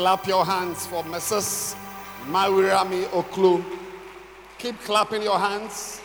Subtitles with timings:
[0.00, 1.76] Clap your hands for Mrs.
[2.30, 3.62] Mawirami Oklu.
[4.56, 5.98] Keep clapping your hands.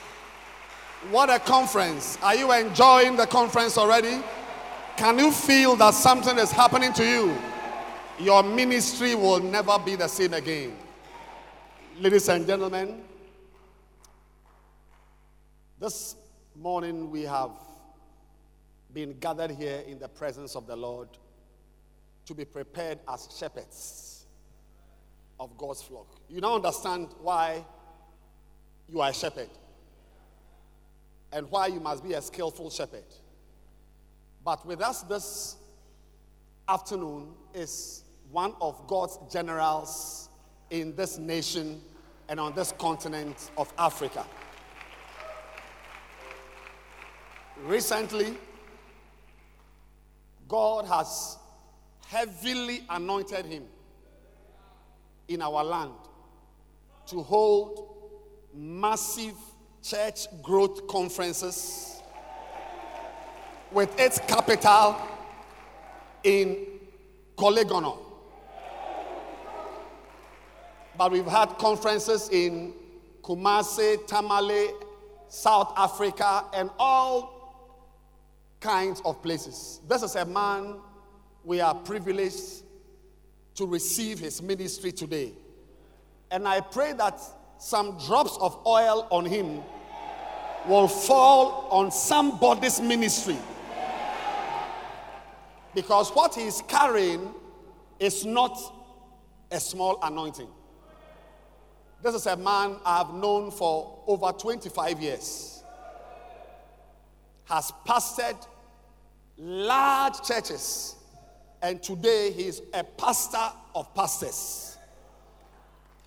[1.12, 2.18] What a conference.
[2.22, 4.22] Are you enjoying the conference already?
[4.98, 7.38] Can you feel that something is happening to you?
[8.20, 10.76] Your ministry will never be the same again.
[11.98, 13.02] Ladies and gentlemen,
[15.80, 16.18] this
[16.54, 17.52] morning we have
[18.94, 21.08] been gathered here in the presence of the Lord
[22.26, 24.26] to be prepared as shepherds
[25.40, 26.08] of God's flock.
[26.30, 27.64] You now understand why
[28.88, 29.50] you are a shepherd
[31.32, 33.04] and why you must be a skillful shepherd.
[34.44, 35.58] But with us this
[36.68, 40.30] afternoon is one of God's generals
[40.70, 41.82] in this nation
[42.30, 44.26] and on this continent of Africa.
[47.64, 48.36] Recently,
[50.48, 51.38] God has
[52.08, 53.64] heavily anointed him
[55.28, 55.92] in our land
[57.08, 57.96] to hold
[58.54, 59.36] massive
[59.82, 62.02] church growth conferences
[63.72, 64.96] with its capital
[66.24, 66.66] in
[67.36, 67.98] Korle
[70.98, 72.74] But we've had conferences in
[73.22, 74.70] Kumasi, Tamale,
[75.28, 77.36] South Africa, and all
[78.60, 79.82] kinds of places.
[79.88, 80.76] This is a man
[81.46, 82.64] we are privileged
[83.54, 85.32] to receive his ministry today.
[86.32, 87.22] And I pray that
[87.60, 89.62] some drops of oil on him
[90.68, 93.38] will fall on somebody's ministry.
[95.74, 97.30] Because what he's carrying
[98.00, 98.58] is not
[99.52, 100.48] a small anointing.
[102.02, 105.64] This is a man I've known for over 25 years.
[107.46, 108.48] Has pastored
[109.38, 110.95] large churches
[111.66, 114.78] and today he is a pastor of pastors.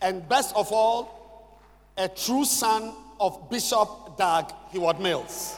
[0.00, 1.60] And best of all,
[1.96, 5.56] a true son of Bishop Dag Heward Mills.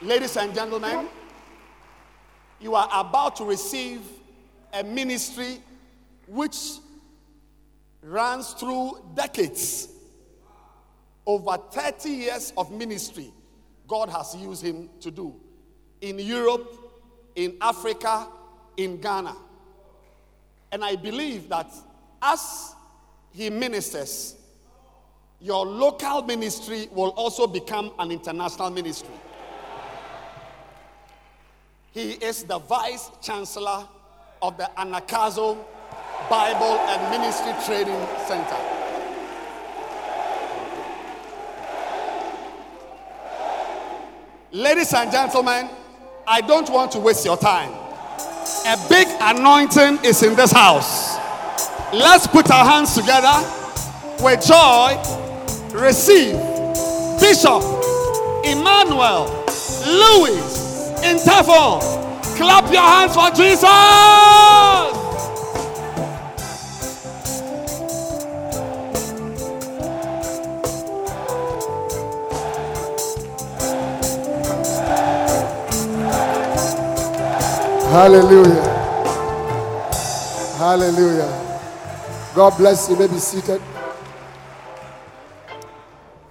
[0.00, 1.08] Ladies and gentlemen,
[2.58, 4.00] you are about to receive
[4.72, 5.58] a ministry
[6.26, 6.56] which
[8.00, 9.90] runs through decades.
[11.26, 13.30] Over 30 years of ministry,
[13.86, 15.34] God has used him to do.
[16.00, 16.83] In Europe,
[17.36, 18.28] in Africa,
[18.76, 19.36] in Ghana.
[20.72, 21.70] And I believe that
[22.22, 22.74] as
[23.32, 24.36] he ministers,
[25.40, 29.14] your local ministry will also become an international ministry.
[31.92, 33.86] He is the vice chancellor
[34.42, 35.56] of the Anagkazo
[36.28, 38.56] Bible and Ministry Training Center.
[44.50, 45.68] Ladies and gentlemen,
[46.26, 47.70] I don't want to waste your time.
[48.66, 51.16] A big anointing is in this house.
[51.92, 53.34] Let's put our hands together
[54.22, 54.96] with joy.
[55.78, 56.32] Receive
[57.20, 57.62] Bishop
[58.42, 59.26] Emmanuel
[59.86, 61.80] Louis Interval.
[62.36, 65.03] Clap your hands for Jesus.
[77.94, 78.60] Hallelujah.
[80.58, 82.32] Hallelujah.
[82.34, 82.96] God bless you.
[82.96, 83.62] you may be seated.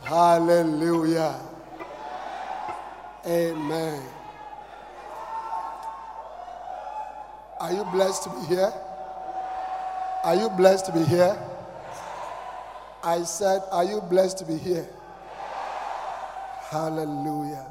[0.04, 1.40] Hallelujah.
[3.26, 4.04] Amen.
[7.62, 8.74] Are you blessed to be here?
[10.26, 11.38] Are you blessed to be here?
[13.02, 14.86] I said, Are you blessed to be here?
[16.70, 17.68] Hallelujah.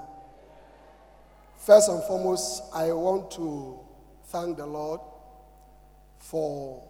[1.58, 3.81] First and foremost, I want to
[4.32, 5.00] thank the Lord
[6.18, 6.82] for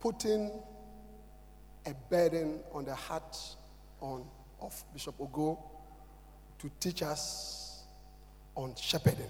[0.00, 0.50] putting
[1.84, 3.36] a burden on the heart
[4.00, 4.24] on,
[4.58, 5.58] of Bishop Ogo
[6.58, 7.82] to teach us
[8.54, 9.28] on shepherding.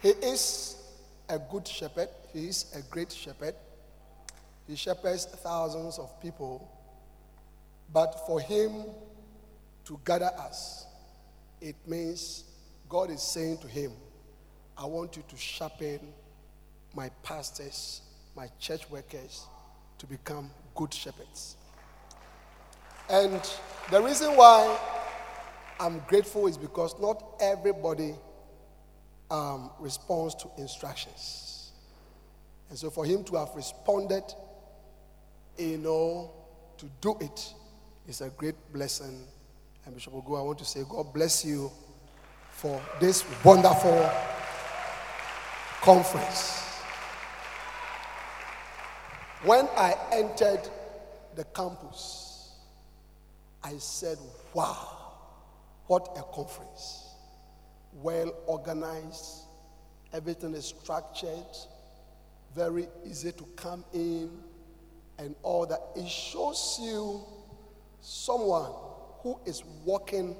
[0.00, 0.76] He is
[1.28, 3.54] a good shepherd, he is a great shepherd.
[4.66, 6.81] He shepherds thousands of people.
[7.92, 8.84] But for him
[9.84, 10.86] to gather us,
[11.60, 12.44] it means
[12.88, 13.92] God is saying to him,
[14.76, 16.00] I want you to sharpen
[16.94, 18.02] my pastors,
[18.34, 19.46] my church workers
[19.98, 21.56] to become good shepherds.
[23.10, 23.40] And
[23.90, 24.78] the reason why
[25.78, 28.14] I'm grateful is because not everybody
[29.30, 31.72] um, responds to instructions.
[32.70, 34.24] And so for him to have responded
[35.58, 36.30] you know,
[36.78, 37.54] to do it
[38.06, 39.26] It's a great blessing.
[39.84, 41.70] And Bishop Ogo, I want to say, God bless you
[42.50, 44.10] for this wonderful
[45.80, 46.60] conference.
[49.44, 50.60] When I entered
[51.34, 52.52] the campus,
[53.64, 54.18] I said,
[54.54, 55.14] wow,
[55.86, 57.08] what a conference.
[57.94, 59.42] Well organized,
[60.12, 61.56] everything is structured,
[62.54, 64.30] very easy to come in,
[65.18, 65.80] and all that.
[65.96, 67.22] It shows you
[68.02, 68.72] someone
[69.20, 70.36] who is walking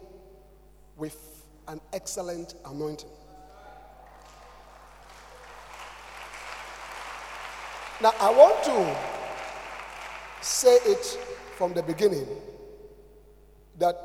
[0.97, 3.09] with an excellent anointing.
[8.03, 8.97] Now, I want to
[10.45, 11.19] say it
[11.57, 12.27] from the beginning
[13.79, 13.97] that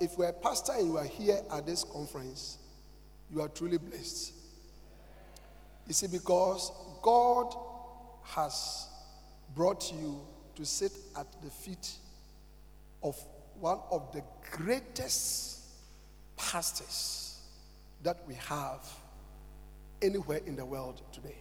[0.00, 2.58] if you're a pastor and you are here at this conference,
[3.30, 4.32] you are truly blessed.
[5.86, 7.54] You see, because God
[8.22, 8.88] has
[9.54, 10.22] brought you
[10.56, 11.98] to sit at the feet
[13.04, 13.16] of
[13.60, 15.60] one of the greatest
[16.36, 17.38] pastors
[18.02, 18.80] that we have
[20.02, 21.36] anywhere in the world today.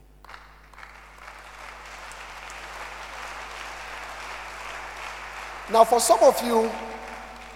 [5.72, 6.70] Now, for some of you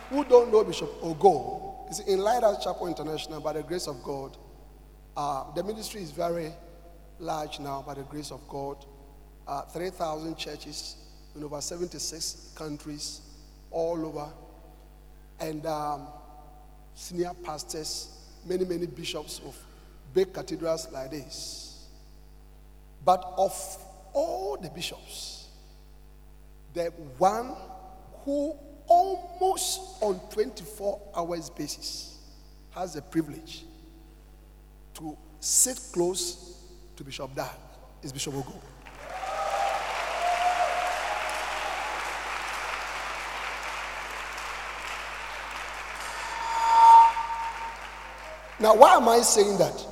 [0.10, 4.38] who don't know Bishop Ogo, is in Lighthouse Chapel International, by the grace of God,
[5.16, 6.52] uh, the ministry is very
[7.20, 8.86] large now, by the grace of God.
[9.48, 10.96] Uh, 3,000 churches
[11.36, 13.22] in over 76 countries,
[13.78, 14.28] all over.
[15.40, 16.08] And um,
[16.96, 18.10] senior pastors,
[18.46, 19.56] many, many bishops of
[20.14, 21.88] big cathedrals like this.
[23.06, 23.54] But of
[24.14, 25.48] all the bishops,
[26.74, 26.86] the
[27.18, 27.56] one
[28.26, 28.56] who
[28.88, 32.18] almost on 24 hours basis
[32.72, 33.64] has the privilege
[34.96, 36.58] to sit close
[36.96, 37.52] to Bishop Dag
[38.02, 38.54] is Bishop Ogo.
[48.60, 49.86] Now, why am I saying that?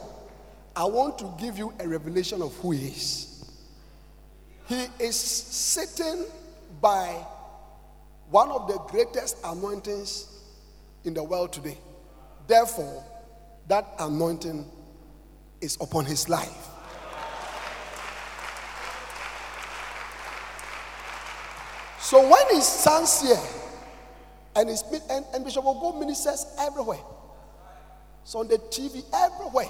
[0.76, 3.46] I want to give you a revelation of who he is.
[4.68, 6.26] He is sitting
[6.82, 7.26] by
[8.30, 10.28] one of the greatest anointings
[11.04, 11.78] in the world today.
[12.48, 13.04] Therefore,
[13.68, 14.66] that anointing
[15.62, 16.70] is upon his life.
[22.00, 23.40] So when he stands here
[24.56, 27.00] and, and, and Bishop Ogo ministers everywhere,
[28.25, 29.70] so on the TV, everywhere.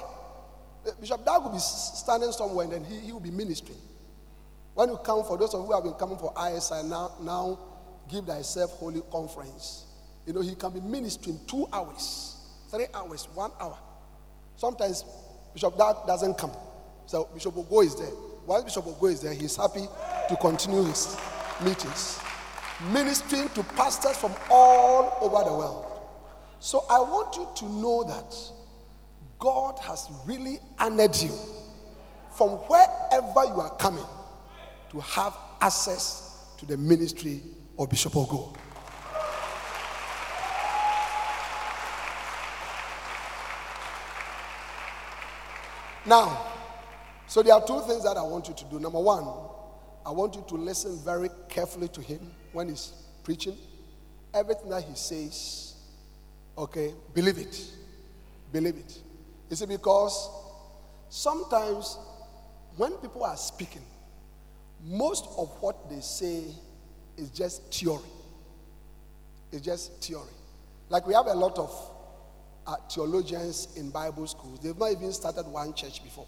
[0.88, 3.78] Eh, Bishop Dag will be standing somewhere and then he, he will be ministering.
[4.74, 7.60] When you come, for those of you who have been coming for ISI now, now
[8.10, 9.86] give thyself wholly conference.
[10.26, 12.38] You know, he can be ministering two hours,
[12.72, 13.78] three hours, one hour.
[14.56, 15.04] Sometimes
[15.54, 16.52] Bishop Dag doesn't come.
[17.08, 18.08] So Bishop Ogo is there.
[18.46, 19.86] While Bishop Ogo is there, he's happy
[20.30, 21.18] to continue his
[21.64, 22.20] meetings.
[22.92, 25.95] Ministering to pastors from all over the world.
[26.60, 28.36] So I want you to know that
[29.40, 31.32] God has really honored you
[32.36, 34.06] from wherever you are coming
[34.92, 37.42] to have access to the ministry
[37.78, 38.56] of Bishop Ogo.
[46.06, 46.46] Now,
[47.28, 48.80] so there are two things that I want you to do.
[48.80, 49.24] Number one,
[50.06, 52.94] I want you to listen very carefully to him when he's
[53.24, 53.58] preaching.
[54.34, 55.75] Everything that he says
[56.58, 57.62] Okay, believe it.
[58.52, 59.00] Believe it.
[59.50, 60.30] You see, because
[61.10, 61.98] sometimes
[62.78, 63.82] when people are speaking,
[64.84, 66.44] most of what they say
[67.18, 68.00] is just theory.
[69.52, 70.22] It's just theory.
[70.90, 71.92] Like we have a lot of
[72.68, 74.60] uh, theologians in Bible schools.
[74.60, 76.28] They've not even started one church before.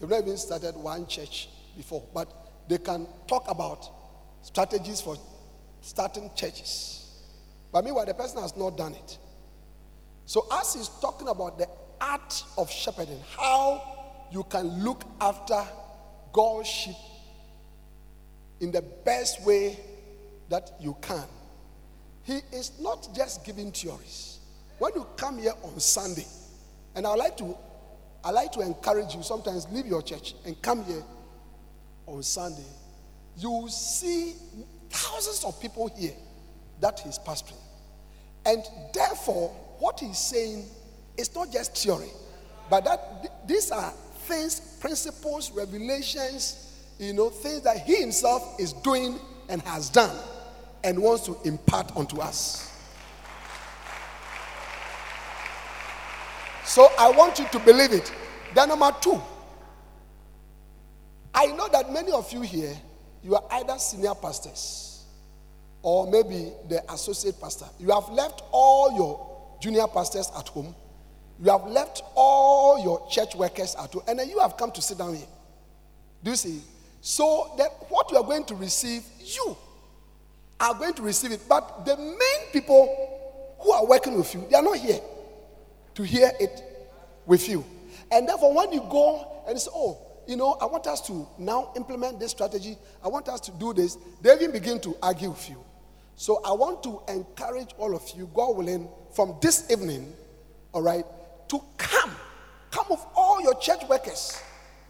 [0.00, 2.28] They've not even started one church before, but
[2.68, 3.86] they can talk about
[4.42, 5.16] strategies for
[5.82, 6.97] starting churches
[7.72, 9.18] but meanwhile, the person has not done it.
[10.24, 11.68] So, as he's talking about the
[12.00, 15.62] art of shepherding, how you can look after
[16.32, 16.96] God's sheep
[18.60, 19.78] in the best way
[20.48, 21.24] that you can,
[22.24, 24.38] he is not just giving theories.
[24.78, 26.26] When you come here on Sunday,
[26.94, 27.56] and I would like to
[28.24, 31.02] I like to encourage you sometimes leave your church and come here
[32.06, 32.66] on Sunday.
[33.36, 34.34] You will see
[34.90, 36.14] thousands of people here
[36.80, 37.60] that he's pastoring.
[38.46, 38.62] And
[38.94, 40.64] therefore, what he's saying
[41.16, 42.10] is not just theory,
[42.70, 43.92] but that th- these are
[44.26, 50.16] things, principles, revelations, you know, things that he himself is doing and has done
[50.84, 52.64] and wants to impart onto us.
[56.64, 58.12] So I want you to believe it.
[58.54, 59.20] Then, number two,
[61.34, 62.76] I know that many of you here,
[63.22, 64.87] you are either senior pastors
[65.82, 67.66] or maybe the associate pastor.
[67.78, 70.74] You have left all your junior pastors at home.
[71.40, 74.02] You have left all your church workers at home.
[74.08, 75.26] And then you have come to sit down here.
[76.22, 76.60] Do you see?
[77.00, 79.56] So that what you are going to receive, you
[80.58, 81.40] are going to receive it.
[81.48, 85.00] But the main people who are working with you, they are not here
[85.94, 86.62] to hear it
[87.24, 87.64] with you.
[88.10, 91.72] And therefore, when you go and say, Oh, you know, I want us to now
[91.74, 95.48] implement this strategy, I want us to do this, they even begin to argue with
[95.48, 95.64] you.
[96.16, 100.12] So I want to encourage all of you, God willing, from this evening,
[100.74, 101.04] all right,
[101.48, 102.10] to come.
[102.70, 104.38] Come with all your church workers,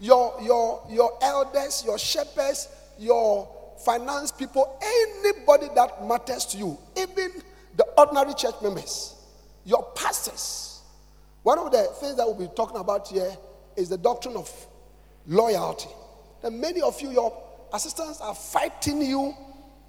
[0.00, 3.48] your, your, your elders, your shepherds, your
[3.84, 7.30] finance people, anybody that matters to you, even
[7.76, 9.14] the ordinary church members,
[9.64, 10.80] your pastors.
[11.44, 13.36] One of the things that we'll be talking about here
[13.76, 14.50] is the doctrine of
[15.28, 15.90] loyalty.
[16.42, 17.32] And many of you, your
[17.72, 19.34] assistants are fighting you,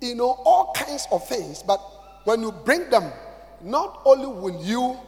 [0.01, 1.63] you know, all kinds of things.
[1.63, 1.79] But
[2.25, 3.11] when you bring them,
[3.61, 4.99] not only will you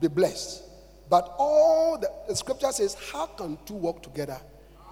[0.00, 0.64] be blessed,
[1.08, 4.38] but all the, the scripture says, How can two walk together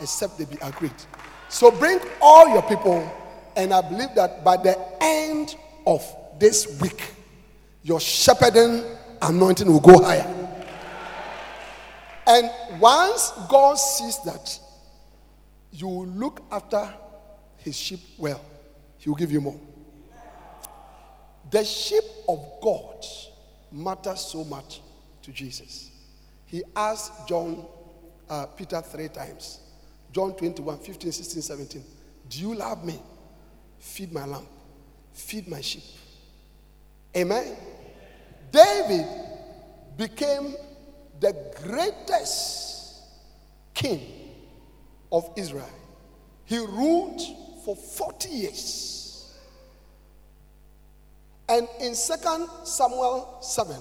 [0.01, 0.93] except they be agreed?
[1.49, 3.11] So bring all your people
[3.57, 6.05] and I believe that by the end of
[6.39, 7.03] this week,
[7.83, 8.85] your shepherding
[9.21, 10.43] anointing will go higher.
[12.27, 12.51] And
[12.81, 14.59] once God sees that
[15.73, 16.89] you look after
[17.59, 18.41] his sheep well,
[18.99, 19.59] he will give you more.
[21.51, 23.05] The sheep of God
[23.71, 24.81] matters so much
[25.23, 25.91] to Jesus.
[26.47, 27.65] He asked John,
[28.29, 29.61] uh, Peter three times.
[30.13, 31.85] John 21, 15, 16, 17.
[32.29, 33.01] Do you love me?
[33.83, 34.47] feed my lamb,
[35.13, 35.83] feed my sheep.
[37.17, 37.57] Amen.
[38.53, 39.07] David
[39.97, 40.55] became
[41.19, 43.03] the greatest
[43.75, 44.01] king
[45.13, 45.69] of Israel.
[46.47, 47.21] He ruled
[47.65, 49.39] for 40 years.
[51.49, 51.95] And in 2
[52.65, 53.77] Samuel 7,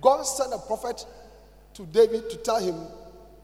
[0.00, 1.06] God sent a prophet
[1.74, 2.74] to David to tell him,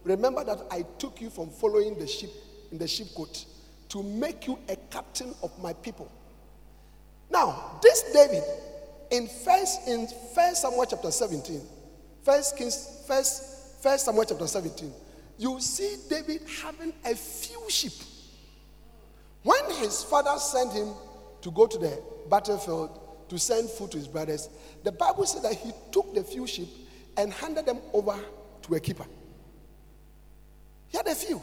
[0.05, 2.31] Remember that I took you from following the sheep
[2.71, 3.45] in the sheepcote
[3.89, 6.11] to make you a captain of my people.
[7.29, 8.45] Now, this David,
[9.11, 11.61] in first in First Samuel chapter 17,
[12.23, 14.93] First Kings, First, First Samuel chapter 17,
[15.39, 17.93] you see David having a few sheep.
[19.43, 20.89] When his father sent him
[21.43, 24.49] to go to the battlefield to send food to his brothers,
[24.83, 26.69] the Bible said that he took the few sheep
[27.17, 28.19] and handed them over
[28.63, 29.07] to a keeper.
[30.89, 31.41] He had a few.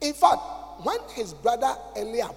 [0.00, 0.40] In fact,
[0.82, 2.34] when his brother Eliab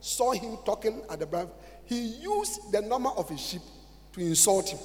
[0.00, 1.46] saw him talking at the bar,
[1.84, 3.62] he used the number of his sheep
[4.14, 4.78] to insult him.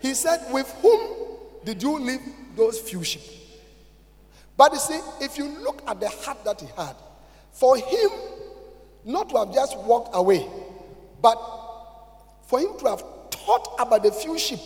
[0.00, 1.16] He said, With whom
[1.64, 2.20] did you leave
[2.56, 3.39] those few sheep?
[4.60, 6.94] But you see, if you look at the heart that he had,
[7.50, 8.10] for him
[9.06, 10.46] not to have just walked away,
[11.22, 11.38] but
[12.42, 14.58] for him to have thought about the few sheep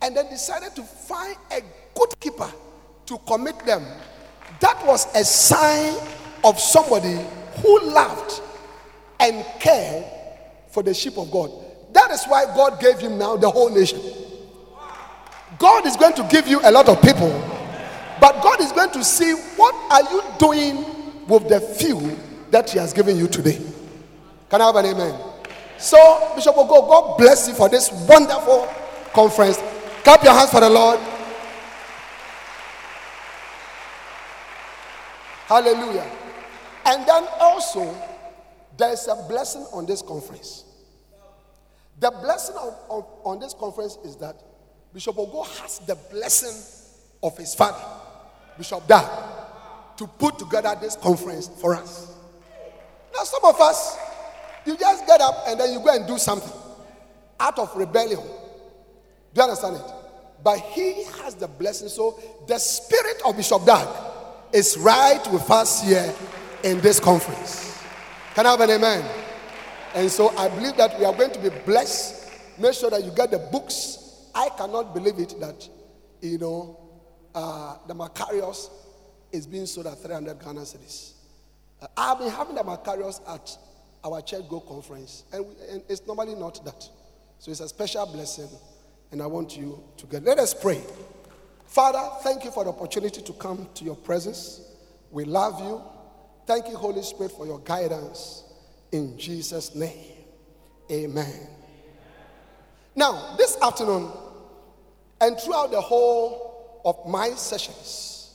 [0.00, 1.60] and then decided to find a
[1.94, 2.50] good keeper
[3.04, 3.84] to commit them,
[4.60, 5.94] that was a sign
[6.42, 7.18] of somebody
[7.60, 8.40] who loved
[9.20, 10.06] and cared
[10.70, 11.50] for the sheep of God.
[11.92, 14.00] That is why God gave him now the whole nation.
[15.58, 17.28] God is going to give you a lot of people,
[18.22, 22.16] but God is going to see what are you doing with the few
[22.52, 23.60] that He has given you today.
[24.48, 25.20] Can I have an amen?
[25.76, 25.98] So,
[26.36, 28.72] Bishop Ogo, God bless you for this wonderful
[29.12, 29.58] conference.
[30.04, 31.00] Clap your hands for the Lord.
[35.46, 36.08] Hallelujah.
[36.86, 37.92] And then also,
[38.76, 40.62] there's a blessing on this conference.
[41.98, 44.40] The blessing of, of, on this conference is that
[44.94, 46.54] Bishop Ogo has the blessing
[47.22, 47.84] of his father,
[48.56, 49.00] Bishop Da,
[49.96, 52.14] to put together this conference for us.
[53.14, 53.96] Now, some of us,
[54.64, 56.52] you just get up and then you go and do something
[57.38, 58.20] out of rebellion.
[58.20, 59.92] Do you understand it?
[60.42, 61.88] But he has the blessing.
[61.88, 63.86] So the spirit of Bishop Dag
[64.52, 66.14] is right with us here
[66.64, 67.82] in this conference.
[68.34, 69.04] Can I have an amen?
[69.94, 72.30] And so I believe that we are going to be blessed.
[72.58, 73.98] Make sure that you get the books.
[74.34, 75.68] I cannot believe it that,
[76.20, 76.78] you know,
[77.34, 78.70] uh, the Macarius
[79.30, 81.12] is being sold at 300 Ghana cedis.
[81.80, 83.56] Uh, I've been having the Macarius at
[84.04, 86.88] our church go conference, and, we, and it's normally not that.
[87.38, 88.48] So it's a special blessing,
[89.10, 90.22] and I want you to get.
[90.24, 90.80] Let us pray.
[91.66, 94.60] Father, thank you for the opportunity to come to your presence.
[95.10, 95.82] We love you.
[96.46, 98.44] Thank you, Holy Spirit, for your guidance.
[98.90, 100.12] In Jesus' name,
[100.90, 101.48] amen.
[102.94, 104.10] Now, this afternoon,
[105.20, 106.51] and throughout the whole
[106.84, 108.34] of my sessions,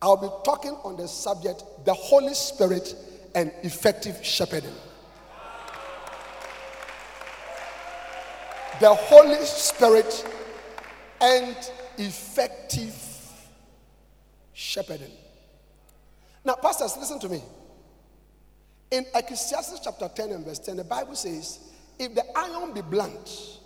[0.00, 2.94] I'll be talking on the subject the Holy Spirit
[3.34, 4.74] and effective shepherding.
[8.80, 10.26] the Holy Spirit,
[11.20, 11.56] and
[11.98, 12.94] effective
[14.52, 15.12] shepherding.
[16.44, 17.42] Now, pastors, listen to me.
[18.90, 21.58] In Ecclesiastes chapter 10 and verse 10, the Bible says,
[21.98, 23.58] If the iron be blunt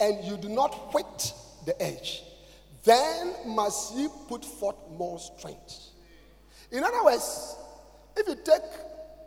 [0.00, 1.32] and you do not whet
[1.64, 2.22] the edge,
[2.84, 5.90] then must ye put forth more strength.
[6.70, 7.56] In other words,
[8.16, 8.62] if you take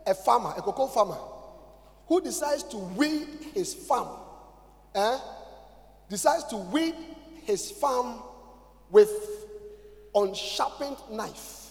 [0.06, 1.18] a farmer, a cocoa farmer,
[2.06, 4.08] who decides to weed his farm,
[4.94, 5.18] eh,
[6.08, 6.94] decides to weed
[7.44, 8.20] his farm
[8.90, 9.10] with
[10.14, 11.70] unsharpened knife,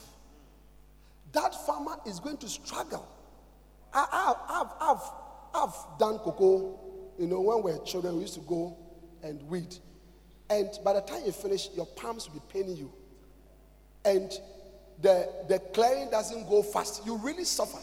[1.32, 3.06] that farmer is going to struggle.
[3.94, 5.02] I, have I've,
[5.54, 6.80] I've done cocoa,
[7.18, 8.76] you know, when we were children, we used to go
[9.24, 9.76] and weed.
[10.50, 12.92] And by the time you finish, your palms will be paining you.
[14.04, 14.32] And
[15.02, 17.06] the, the clearing doesn't go fast.
[17.06, 17.80] You really suffer.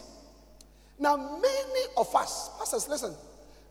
[0.97, 3.13] Now, many of us, pastors, listen,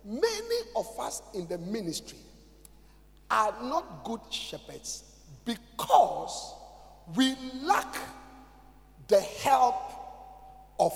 [0.05, 2.19] many of us in the ministry
[3.31, 5.05] are not good shepherds
[5.45, 6.55] because
[7.17, 7.97] we lack
[9.09, 9.77] the help
[10.79, 10.93] of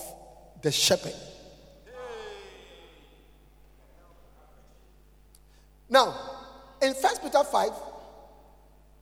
[0.62, 1.14] the shepherd.
[5.88, 6.35] Now,
[6.86, 7.70] in First Peter 5,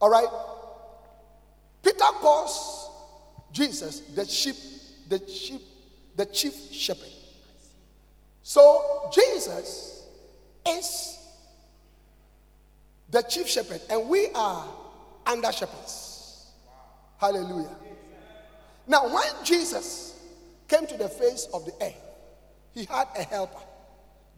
[0.01, 0.29] all right,
[1.83, 2.91] Peter calls
[3.53, 4.57] Jesus the sheep,
[5.09, 5.61] the sheep,
[6.17, 7.11] the chief shepherd.
[8.43, 10.07] So Jesus
[10.67, 11.19] is
[13.11, 14.67] the chief shepherd, and we are
[15.27, 16.51] under shepherds.
[17.19, 17.77] Hallelujah.
[18.87, 20.19] Now, when Jesus
[20.69, 22.01] came to the face of the earth,
[22.73, 23.63] he had a helper,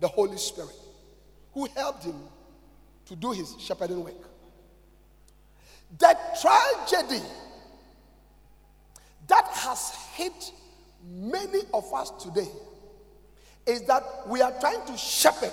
[0.01, 0.77] the Holy Spirit,
[1.53, 2.21] who helped him
[3.07, 4.29] to do his shepherding work.
[5.99, 7.25] The tragedy
[9.29, 10.53] that has hit
[11.05, 12.49] many of us today
[13.67, 15.53] is that we are trying to shepherd,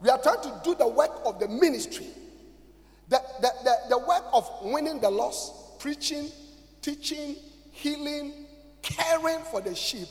[0.00, 2.06] we are trying to do the work of the ministry,
[3.08, 6.28] the, the, the, the work of winning the lost, preaching,
[6.82, 7.36] teaching,
[7.70, 8.46] healing,
[8.82, 10.08] caring for the sheep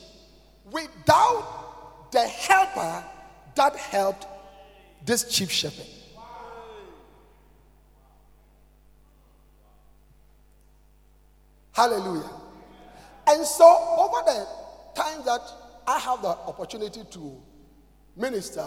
[0.70, 3.04] without the helper
[3.54, 4.26] that helped
[5.04, 5.86] this chief shepherd.
[11.80, 12.28] Hallelujah.
[13.26, 14.46] And so, over the
[14.94, 15.40] time that
[15.86, 17.40] I have the opportunity to
[18.14, 18.66] minister,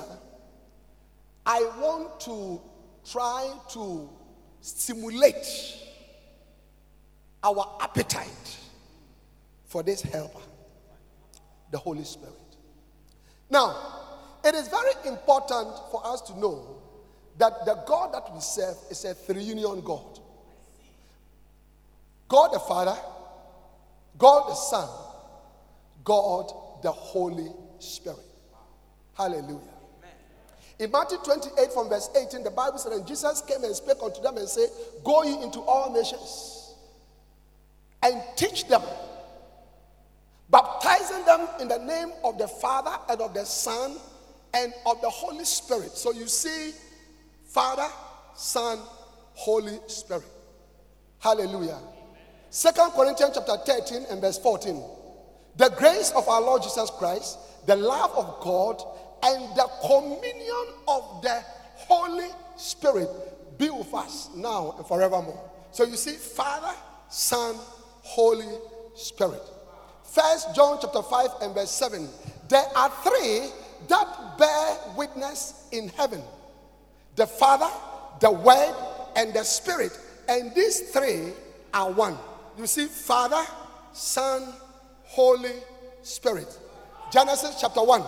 [1.46, 2.60] I want to
[3.08, 4.10] try to
[4.62, 5.78] stimulate
[7.44, 8.58] our appetite
[9.66, 10.40] for this helper,
[11.70, 12.34] the Holy Spirit.
[13.48, 13.78] Now,
[14.44, 16.82] it is very important for us to know
[17.38, 20.20] that the God that we serve is a three union God.
[22.28, 22.98] God the Father,
[24.18, 24.90] God the Son,
[26.04, 28.20] God the Holy Spirit.
[29.16, 29.60] Hallelujah.
[30.80, 34.22] In Matthew 28, from verse 18, the Bible said, And Jesus came and spake unto
[34.22, 34.70] them and said,
[35.04, 36.74] Go ye into all nations
[38.02, 38.82] and teach them,
[40.50, 43.98] baptizing them in the name of the Father and of the Son
[44.54, 45.92] and of the Holy Spirit.
[45.92, 46.74] So you see,
[47.46, 47.88] Father,
[48.36, 48.80] Son,
[49.34, 50.24] Holy Spirit.
[51.20, 51.80] Hallelujah.
[52.54, 54.80] Second Corinthians chapter 13 and verse 14.
[55.56, 58.80] The grace of our Lord Jesus Christ, the love of God,
[59.24, 61.44] and the communion of the
[61.78, 63.10] Holy Spirit
[63.58, 65.50] be with us now and forevermore.
[65.72, 66.76] So you see, Father,
[67.10, 67.56] Son,
[68.04, 68.60] Holy
[68.94, 69.42] Spirit.
[70.04, 72.08] First John chapter 5 and verse 7.
[72.50, 73.50] There are three
[73.88, 76.22] that bear witness in heaven
[77.16, 77.72] the Father,
[78.20, 78.76] the Word,
[79.16, 79.98] and the Spirit.
[80.30, 81.34] And these three
[81.74, 82.16] are one
[82.58, 83.44] you see Father,
[83.94, 84.54] Son,
[85.04, 85.54] Holy
[86.02, 86.58] Spirit.
[87.12, 88.04] Genesis chapter 1.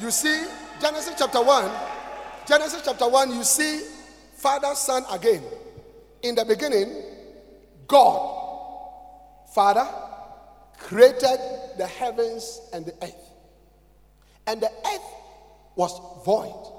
[0.00, 0.44] You see
[0.80, 1.70] Genesis chapter 1.
[2.46, 3.80] Genesis chapter 1, you see
[4.36, 5.42] Father, Son again.
[6.22, 7.02] In the beginning,
[7.86, 8.42] God,
[9.54, 9.86] Father,
[10.78, 11.38] created
[11.78, 13.30] the heavens and the earth.
[14.46, 15.10] And the earth
[15.76, 16.72] was void.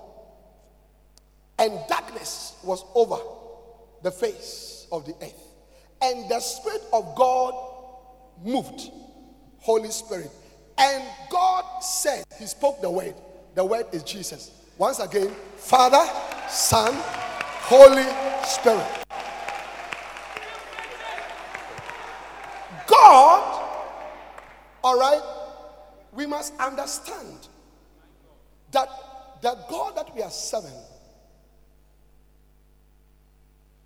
[1.59, 3.17] And darkness was over
[4.01, 5.52] the face of the earth.
[6.03, 7.53] And the Spirit of God
[8.43, 8.91] moved,
[9.59, 10.31] Holy Spirit.
[10.77, 13.15] And God said, He spoke the word.
[13.55, 14.51] The word is Jesus.
[14.77, 16.03] Once again, Father,
[16.49, 18.03] Son, Holy
[18.45, 18.85] Spirit.
[22.85, 23.69] God,
[24.83, 25.21] all right,
[26.11, 27.47] we must understand
[28.71, 28.89] that
[29.41, 30.71] the God that we are serving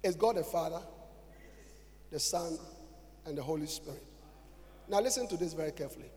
[0.01, 0.82] is God the Father,
[2.12, 2.58] the Son,
[3.26, 4.04] and the Holy Spirit.
[4.88, 6.10] Now, listen to this very carefully.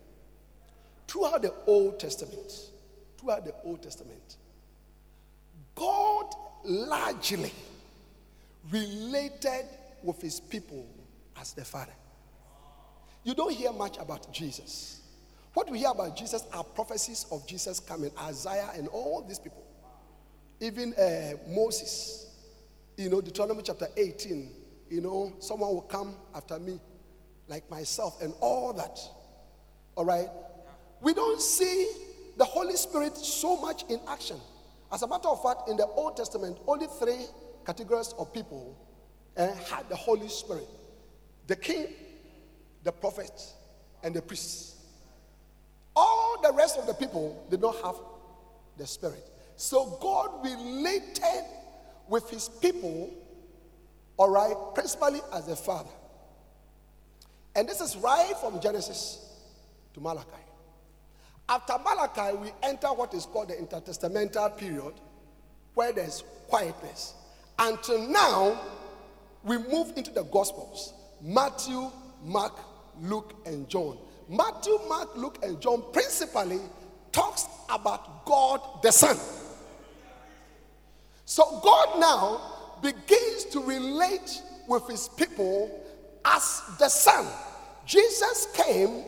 [1.08, 2.70] Throughout the Old Testament,
[3.18, 4.36] throughout the Old Testament,
[5.74, 7.52] God largely
[8.70, 9.64] related
[10.02, 10.86] with his people
[11.40, 11.92] as the Father.
[13.24, 15.00] You don't hear much about Jesus.
[15.52, 19.64] What we hear about Jesus are prophecies of Jesus coming, Isaiah and all these people.
[20.60, 22.28] Even uh, Moses,
[22.96, 24.48] you know, Deuteronomy chapter 18,
[24.90, 26.80] you know, someone will come after me
[27.48, 28.98] like myself and all that.
[29.96, 30.28] All right?
[31.00, 31.90] We don't see
[32.36, 34.36] the Holy Spirit so much in action.
[34.92, 37.26] As a matter of fact, in the Old Testament, only three
[37.64, 38.76] categories of people
[39.36, 40.66] uh, had the Holy Spirit
[41.46, 41.88] the king,
[42.84, 43.32] the prophet,
[44.04, 44.76] and the priest.
[45.96, 47.96] All the rest of the people did not have
[48.76, 49.28] the Spirit.
[49.56, 51.44] So God related
[52.08, 53.10] with his people,
[54.20, 55.88] all right, principally as a father.
[57.56, 59.34] And this is right from Genesis
[59.94, 60.28] to Malachi.
[61.48, 64.92] After Malachi, we enter what is called the intertestamental period,
[65.72, 67.14] where there's quietness.
[67.58, 68.60] Until now,
[69.42, 71.90] we move into the Gospels Matthew,
[72.22, 72.58] Mark,
[73.00, 73.96] Luke, and John.
[74.28, 76.60] Matthew, Mark, Luke, and John principally
[77.10, 79.16] talks about God the Son.
[81.24, 85.70] So God now begins to relate with his people
[86.24, 87.26] as the Son.
[87.86, 89.04] Jesus came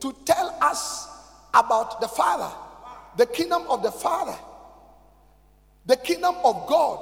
[0.00, 1.08] to tell us
[1.54, 2.54] about the Father,
[3.16, 4.36] the kingdom of the Father,
[5.86, 7.00] the kingdom of God,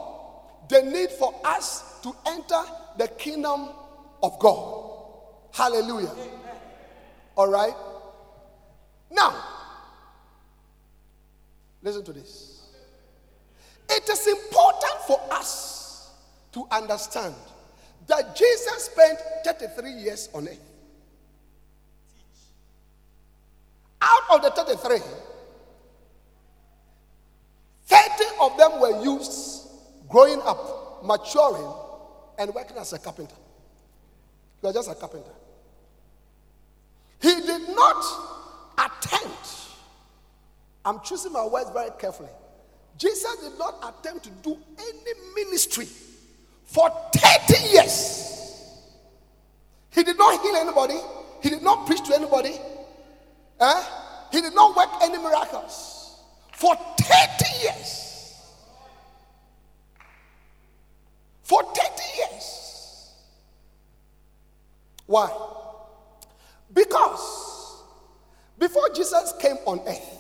[0.68, 2.62] the need for us to enter
[2.98, 3.68] the kingdom
[4.22, 4.86] of God.
[5.52, 6.12] Hallelujah.
[7.36, 7.74] All right.
[9.10, 9.34] Now,
[11.82, 12.68] listen to this.
[13.88, 15.85] It is important for us
[16.56, 17.34] to understand
[18.06, 20.58] that Jesus spent 33 years on earth.
[24.00, 25.00] Out of the 33,
[27.88, 29.68] 30 of them were used
[30.08, 31.70] growing up, maturing,
[32.38, 33.34] and working as a carpenter.
[34.62, 35.28] He was just a carpenter.
[37.20, 38.02] He did not
[38.78, 39.48] attempt,
[40.86, 42.30] I'm choosing my words very carefully.
[42.96, 45.86] Jesus did not attempt to do any ministry
[46.66, 48.16] for 30 years.
[49.90, 50.98] He did not heal anybody,
[51.42, 52.54] he did not preach to anybody,
[53.60, 53.82] eh?
[54.30, 56.20] he did not work any miracles
[56.52, 58.02] for 30 years.
[61.42, 63.12] For 30 years.
[65.06, 65.30] Why?
[66.72, 67.82] Because
[68.58, 70.18] before Jesus came on earth,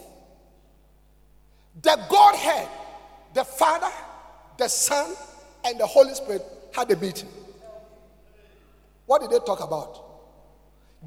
[1.82, 2.68] the Godhead,
[3.34, 3.90] the Father,
[4.56, 5.14] the Son,
[5.66, 7.28] and the Holy Spirit had a meeting.
[9.06, 10.02] What did they talk about?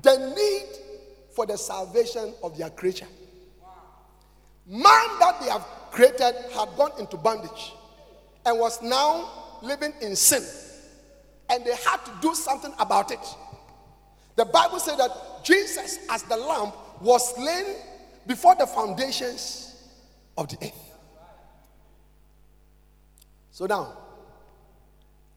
[0.04, 3.08] The need for the salvation of their creature.
[4.68, 7.74] Man that they have created had gone into bondage
[8.46, 10.44] and was now living in sin.
[11.50, 13.20] And they had to do something about it.
[14.36, 15.12] The Bible said that
[15.44, 17.76] Jesus, as the lamb, was slain
[18.28, 19.76] before the foundations
[20.38, 20.94] of the earth.
[23.52, 23.98] So now,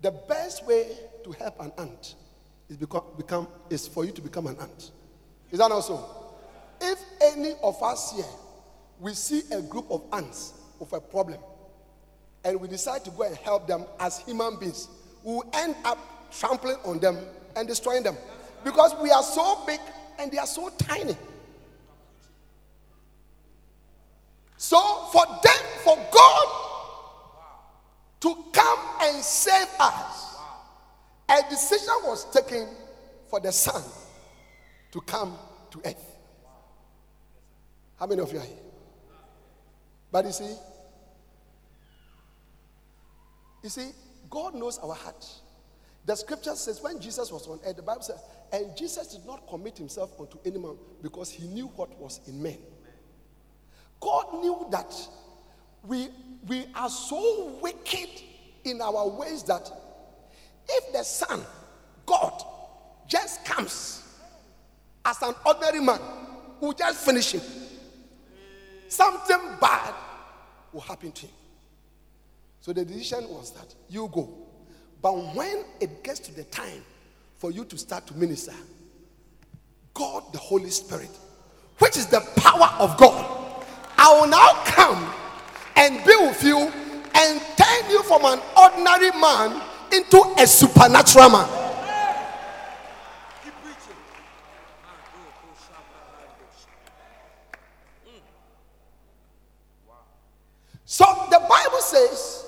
[0.03, 0.89] the best way
[1.25, 2.17] to help an ant
[2.69, 4.91] is become, become is for you to become an ant.
[5.51, 6.05] Is that also?
[6.81, 8.25] If any of us here
[8.99, 11.39] we see a group of ants with a problem
[12.45, 14.89] and we decide to go and help them as human beings,
[15.23, 15.99] we will end up
[16.33, 17.19] trampling on them
[17.55, 18.17] and destroying them
[18.65, 19.81] because we are so big
[20.19, 21.17] and they are so tiny.
[24.57, 24.81] So
[25.13, 26.72] for them, for God
[28.23, 30.37] to come and save us,
[31.29, 32.69] a decision was taken
[33.29, 33.83] for the Son
[34.93, 35.37] to come
[35.73, 36.19] to earth.
[37.99, 38.57] How many of you are here?
[40.13, 40.55] But you see,
[43.63, 43.91] you see,
[44.31, 45.27] God knows our heart.
[46.05, 48.21] The scripture says when Jesus was on earth, the Bible says,
[48.53, 52.43] and Jesus did not commit himself unto any man because he knew what was in
[52.43, 52.59] men.
[54.01, 54.95] God knew that
[55.87, 56.09] we,
[56.47, 58.09] we are so wicked
[58.65, 59.71] in our ways that
[60.69, 61.41] if the Son,
[62.07, 62.43] God,
[63.09, 64.03] just comes
[65.05, 66.01] as an ordinary man,
[66.61, 67.41] who just finish him,
[68.89, 69.95] something bad
[70.73, 71.35] will happen to him.
[72.61, 74.33] So the decision was that you go.
[75.03, 76.85] But when it gets to the time
[77.35, 78.55] for you to start to minister,
[79.93, 81.11] God, the Holy Spirit,
[81.79, 83.65] which is the power of God,
[83.99, 85.13] I will now come
[85.83, 91.49] and be with you and turn you from an ordinary man into a supernatural man.
[100.85, 102.47] So the Bible says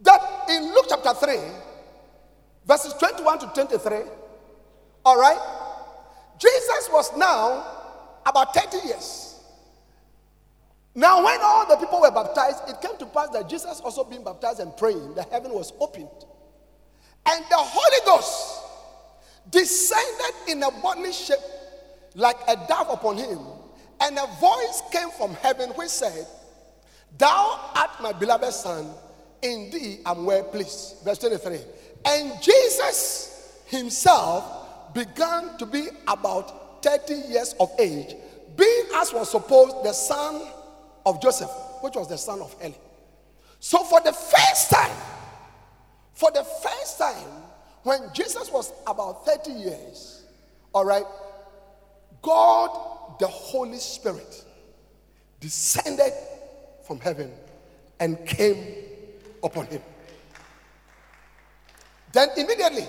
[0.00, 1.36] that in Luke chapter 3,
[2.66, 3.98] verses 21 to 23,
[5.04, 5.38] all right,
[6.38, 7.64] Jesus was now
[8.26, 9.31] about 30 years.
[10.94, 14.22] Now, when all the people were baptized, it came to pass that Jesus also being
[14.22, 16.08] baptized and praying, the heaven was opened.
[17.24, 18.60] And the Holy Ghost
[19.50, 21.38] descended in a bodily shape
[22.14, 23.38] like a dove upon him.
[24.00, 26.26] And a voice came from heaven which said,
[27.16, 28.86] Thou art my beloved Son,
[29.40, 30.96] in thee I'm well pleased.
[31.04, 31.60] Verse 23.
[32.04, 38.14] And Jesus himself began to be about 30 years of age,
[38.56, 40.42] being as was supposed the son
[41.04, 41.50] of Joseph,
[41.80, 42.74] which was the son of Eli.
[43.60, 44.96] So, for the first time,
[46.14, 47.28] for the first time,
[47.82, 50.24] when Jesus was about 30 years,
[50.72, 51.04] all right,
[52.22, 54.44] God, the Holy Spirit,
[55.40, 56.12] descended
[56.86, 57.30] from heaven
[57.98, 58.64] and came
[59.42, 59.82] upon him.
[62.12, 62.86] Then immediately,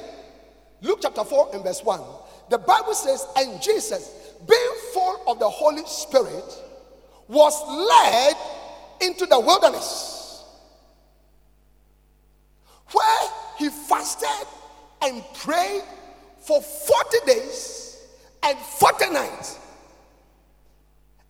[0.82, 2.02] Luke chapter 4 and verse 1,
[2.50, 6.63] the Bible says, And Jesus, being full of the Holy Spirit,
[7.34, 8.36] was led
[9.02, 10.44] into the wilderness
[12.92, 14.48] where he fasted
[15.02, 15.82] and prayed
[16.40, 18.06] for 40 days
[18.44, 19.60] and 40 nights.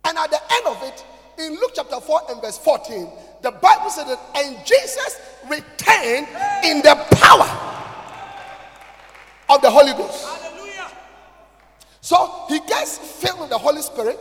[0.04, 1.04] And at the end of it,
[1.38, 3.08] in Luke chapter 4 and verse 14,
[3.42, 6.28] the Bible said that, and Jesus returned
[6.64, 7.48] in the power
[9.48, 10.26] of the Holy Ghost.
[10.26, 10.90] Hallelujah.
[12.00, 14.18] So he gets filled with the Holy Spirit.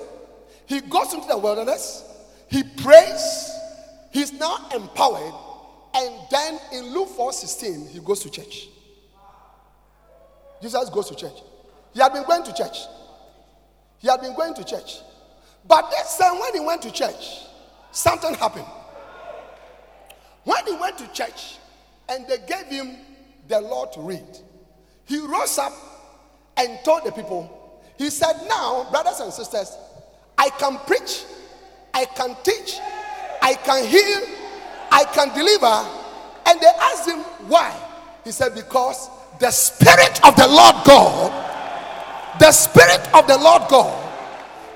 [0.65, 2.03] He goes into the wilderness.
[2.49, 3.51] He prays.
[4.11, 5.33] He's now empowered.
[5.95, 8.67] And then in Luke 4 16, he goes to church.
[10.61, 11.41] Jesus goes to church.
[11.93, 12.77] He had been going to church.
[13.99, 14.99] He had been going to church.
[15.67, 17.41] But this time, when he went to church,
[17.91, 18.65] something happened.
[20.43, 21.57] When he went to church
[22.09, 22.97] and they gave him
[23.47, 24.25] the law to read,
[25.05, 25.73] he rose up
[26.57, 29.77] and told the people, he said, Now, brothers and sisters,
[30.43, 31.23] I can preach,
[31.93, 32.77] I can teach,
[33.41, 34.27] I can heal,
[34.91, 35.73] I can deliver.
[36.45, 37.73] And they asked him, Why?
[38.25, 41.31] He said, Because the Spirit of the Lord God,
[42.41, 43.97] the Spirit of the Lord God,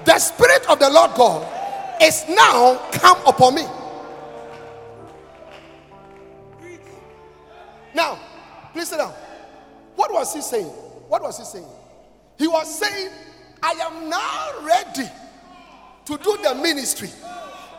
[0.05, 3.63] the Spirit of the Lord God is now come upon me.
[7.93, 8.17] Now,
[8.71, 9.11] please sit down.
[9.97, 10.67] What was he saying?
[11.09, 11.67] What was he saying?
[12.37, 13.11] He was saying,
[13.61, 15.09] I am now ready
[16.07, 17.09] to do the ministry.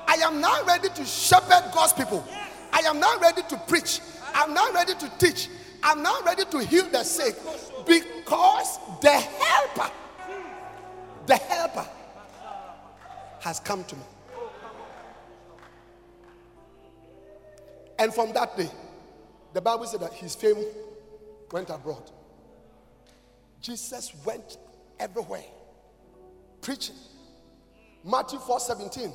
[0.07, 2.23] I am now ready to shepherd God's people.
[2.73, 4.01] I am now ready to preach.
[4.35, 5.49] I'm now ready to teach.
[5.83, 7.37] I'm now ready to heal the sick
[7.87, 9.91] because the helper,
[11.27, 11.87] the helper
[13.41, 14.03] has come to me.
[17.99, 18.71] And from that day,
[19.55, 20.65] the Bible said that his fame
[21.51, 22.11] went abroad.
[23.63, 24.59] Jesus went
[25.01, 25.45] everywhere
[26.61, 26.95] preaching.
[28.05, 29.13] Matthew 4 17.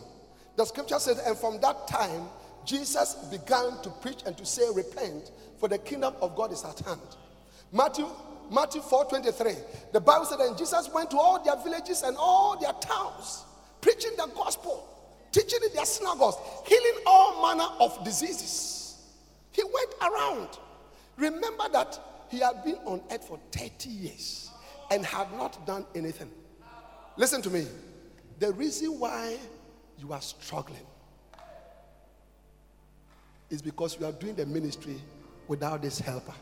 [0.56, 2.28] The scripture says, and from that time,
[2.66, 6.80] Jesus began to preach and to say, Repent, for the kingdom of God is at
[6.80, 7.02] hand.
[7.72, 8.08] Matthew
[8.52, 9.54] Matthew 4 23.
[9.94, 13.44] The Bible said, and Jesus went to all their villages and all their towns,
[13.82, 14.88] preaching the gospel,
[15.32, 19.02] teaching in their synagogues, healing all manner of diseases.
[19.52, 20.50] He went around.
[21.18, 24.50] Remember that he had been on earth for 30 years
[24.92, 26.30] and had not done anything.
[27.18, 27.66] Listen to me.
[28.40, 29.38] The reason why
[29.98, 30.86] you are struggling
[33.50, 35.00] is because you are doing the ministry
[35.48, 36.34] without this helper.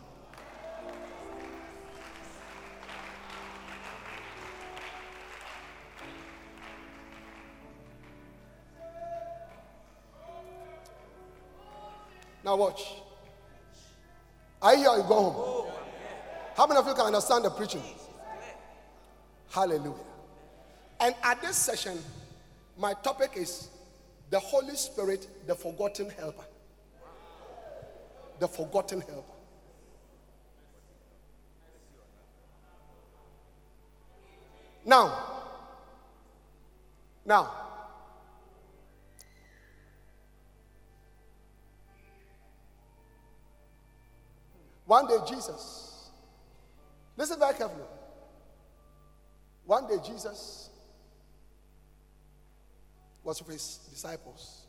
[12.44, 12.82] Now watch.
[14.62, 15.72] I hear you go home.
[16.56, 17.84] How many of you can understand the preaching?
[19.50, 20.11] Hallelujah.
[21.02, 21.97] And at this session,
[22.78, 23.70] my topic is
[24.30, 26.45] the Holy Spirit, the forgotten helper.
[28.39, 29.24] The forgotten helper.
[34.86, 35.43] Now,
[37.26, 37.52] now,
[44.86, 46.10] one day Jesus,
[47.16, 47.84] listen very carefully.
[49.66, 50.70] One day Jesus
[53.24, 54.65] was with his disciples.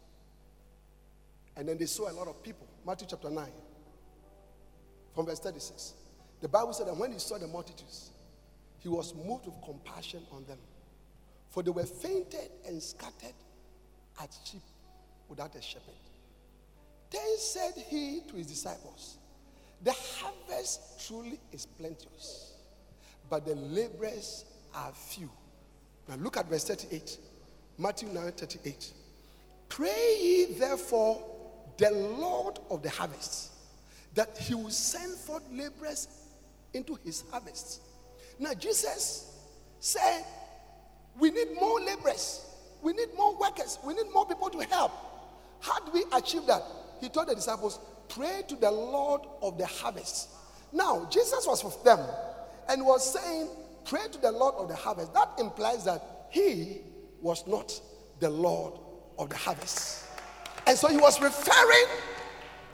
[1.57, 2.67] And then they saw a lot of people.
[2.87, 3.47] Matthew chapter 9,
[5.15, 5.95] from verse 36.
[6.41, 8.11] The Bible said that when he saw the multitudes,
[8.81, 10.59] he was moved with compassion on them.
[11.51, 13.35] For they were fainted and scattered
[14.21, 14.63] as sheep
[15.29, 15.95] without a shepherd.
[17.11, 19.19] Then said he to his disciples,
[19.83, 22.55] The harvest truly is plenteous,
[23.29, 25.31] but the laborers are few.
[26.09, 27.19] Now look at verse 38.
[27.79, 28.93] Matthew 9 38.
[29.69, 31.25] Pray ye therefore
[31.79, 33.53] the Lord of the harvest
[34.15, 36.09] that he will send forth laborers
[36.75, 37.81] into his harvest.
[38.39, 39.33] Now, Jesus
[39.81, 40.25] said,
[41.19, 42.45] We need more laborers,
[42.83, 44.93] we need more workers, we need more people to help.
[45.61, 46.63] How do we achieve that?
[47.01, 50.29] He told the disciples, Pray to the Lord of the harvest.
[50.73, 52.01] Now, Jesus was with them
[52.69, 53.49] and was saying,
[53.85, 55.13] Pray to the Lord of the harvest.
[55.15, 56.81] That implies that he
[57.23, 57.81] was not
[58.21, 58.75] the Lord
[59.19, 60.05] of the harvest.
[60.67, 61.87] And so he was referring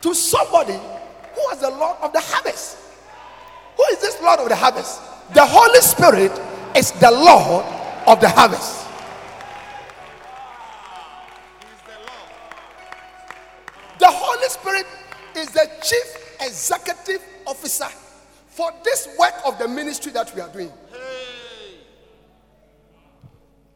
[0.01, 2.79] to somebody who was the Lord of the harvest.
[3.77, 5.01] Who is this Lord of the harvest?
[5.35, 6.33] The Holy Spirit
[6.75, 7.65] is the Lord
[8.07, 8.87] of the harvest.
[13.99, 14.87] The Holy Spirit
[15.37, 17.89] is the chief executive officer
[18.47, 20.73] for this work of the ministry that we are doing.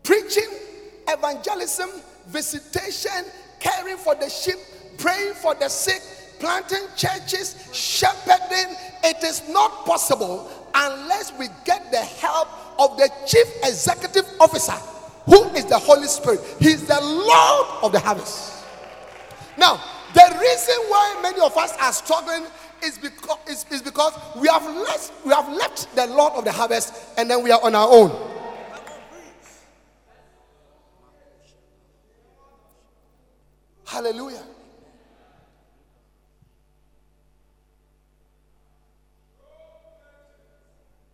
[0.03, 0.49] Preaching,
[1.13, 1.91] evangelism,
[2.27, 3.25] visitation,
[3.61, 4.57] caring for the sheep,
[4.99, 6.03] praying for the sick,
[6.39, 8.75] planting churches, shepherding.
[9.05, 12.49] It is not possible unless we get the help
[12.79, 14.73] of the chief executive officer,
[15.27, 16.41] who is the Holy Spirit.
[16.59, 18.65] He's the Lord of the harvest.
[19.57, 19.83] Now,
[20.15, 22.45] the reason why many of us are struggling
[22.83, 26.53] is because, is, is because we have left we have left the Lord of the
[26.53, 28.32] harvest and then we are on our own.
[33.93, 34.43] Hallelujah.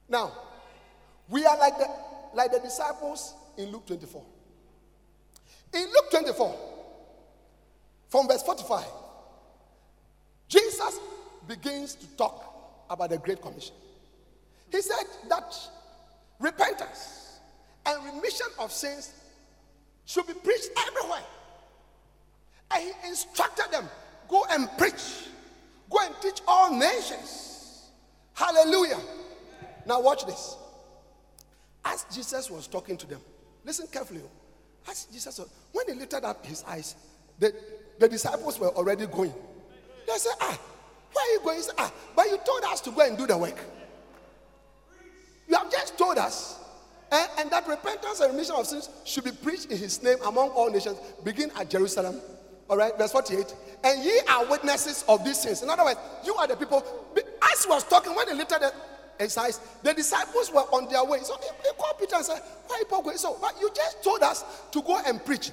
[0.08, 0.32] Now,
[1.28, 1.88] we are like the
[2.34, 4.24] like the disciples in Luke 24.
[5.74, 6.56] In Luke 24,
[8.10, 8.84] from verse 45,
[10.46, 11.00] Jesus
[11.48, 13.74] begins to talk about the Great Commission.
[14.70, 15.52] He said that
[16.38, 17.40] repentance
[17.84, 19.12] and remission of sins
[20.04, 21.24] should be preached everywhere.
[22.70, 23.88] And he instructed them
[24.28, 25.28] go and preach,
[25.90, 27.90] go and teach all nations.
[28.34, 28.98] Hallelujah.
[29.86, 30.56] Now, watch this.
[31.84, 33.20] As Jesus was talking to them,
[33.64, 34.20] listen carefully.
[34.88, 35.40] As Jesus,
[35.72, 36.94] when he lifted up his eyes,
[37.38, 37.54] the,
[37.98, 39.32] the disciples were already going.
[40.06, 40.58] They said, Ah,
[41.12, 41.56] where are you going?
[41.56, 43.58] He said, Ah, but you told us to go and do the work.
[45.48, 46.60] You have just told us.
[47.10, 50.50] And, and that repentance and remission of sins should be preached in his name among
[50.50, 52.20] all nations, begin at Jerusalem.
[52.68, 53.54] All right, verse 48.
[53.84, 55.62] And ye are witnesses of these things.
[55.62, 56.84] In other words, you are the people.
[57.52, 58.60] As he was talking, when he lifted
[59.18, 61.20] his eyes, the disciples were on their way.
[61.22, 63.16] So he, he called Peter and said, Why are you going?
[63.16, 65.50] So, but you just told us to go and preach.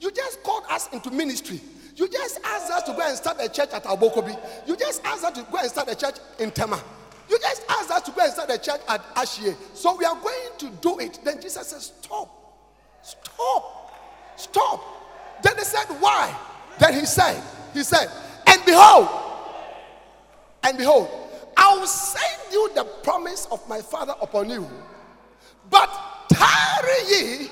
[0.00, 1.60] You just called us into ministry.
[1.94, 4.38] You just asked us to go and start a church at Abokobi.
[4.66, 6.82] You just asked us to go and start a church in Tema.
[7.30, 9.56] You just asked us to go and start a church at Ashie.
[9.74, 11.20] So we are going to do it.
[11.24, 12.28] Then Jesus said, Stop.
[13.02, 13.92] Stop.
[14.36, 15.42] Stop.
[15.42, 16.36] Then they said, Why?
[16.78, 18.10] Then he said, He said,
[18.46, 19.08] And behold,
[20.62, 21.08] and behold,
[21.56, 24.68] I will send you the promise of my father upon you.
[25.70, 25.90] But
[26.28, 27.50] tarry ye,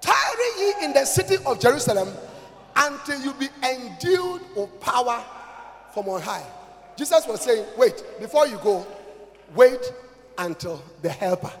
[0.00, 2.08] tarry ye in the city of Jerusalem
[2.76, 5.22] until you be endued with power
[5.92, 6.44] from on high.
[6.96, 8.86] Jesus was saying, Wait, before you go,
[9.54, 9.92] wait
[10.38, 11.52] until the helper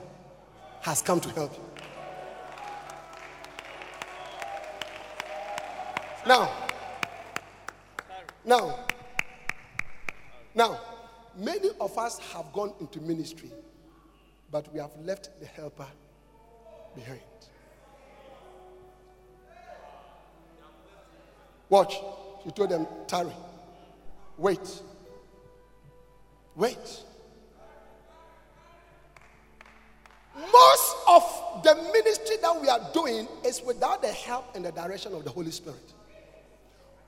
[0.80, 1.63] has come to help you.
[6.26, 6.50] Now,
[8.46, 8.78] now,
[10.54, 10.80] now,
[11.36, 13.50] many of us have gone into ministry,
[14.50, 15.86] but we have left the helper
[16.94, 17.20] behind.
[21.68, 21.96] Watch.
[22.44, 23.32] She told them, tarry.
[24.36, 24.82] Wait.
[26.54, 27.02] Wait.
[30.36, 35.14] Most of the ministry that we are doing is without the help and the direction
[35.14, 35.93] of the Holy Spirit.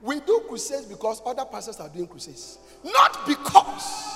[0.01, 2.59] We do crusades because other pastors are doing crusades.
[2.83, 4.13] Not because,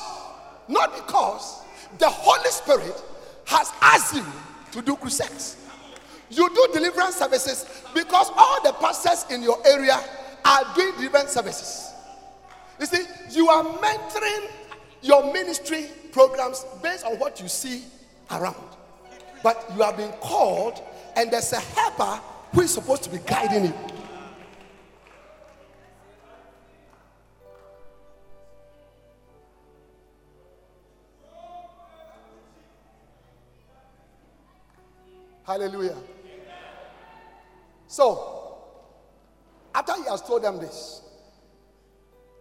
[0.68, 1.64] not because
[1.98, 3.04] the Holy Spirit
[3.46, 4.26] has asked you
[4.74, 5.58] to do crusades.
[6.30, 10.00] You do deliverance services because all the pastors in your area
[10.46, 11.92] are doing deliverance services.
[12.80, 14.50] You see, you are mentoring
[15.02, 17.84] your ministry programs based on what you see
[18.30, 18.56] around.
[19.44, 20.82] But you have been called,
[21.16, 22.22] and there's a helper
[22.54, 23.74] who is supposed to be guiding you.
[35.52, 35.98] Hallelujah.
[37.86, 38.56] So,
[39.76, 41.02] after he has told them this,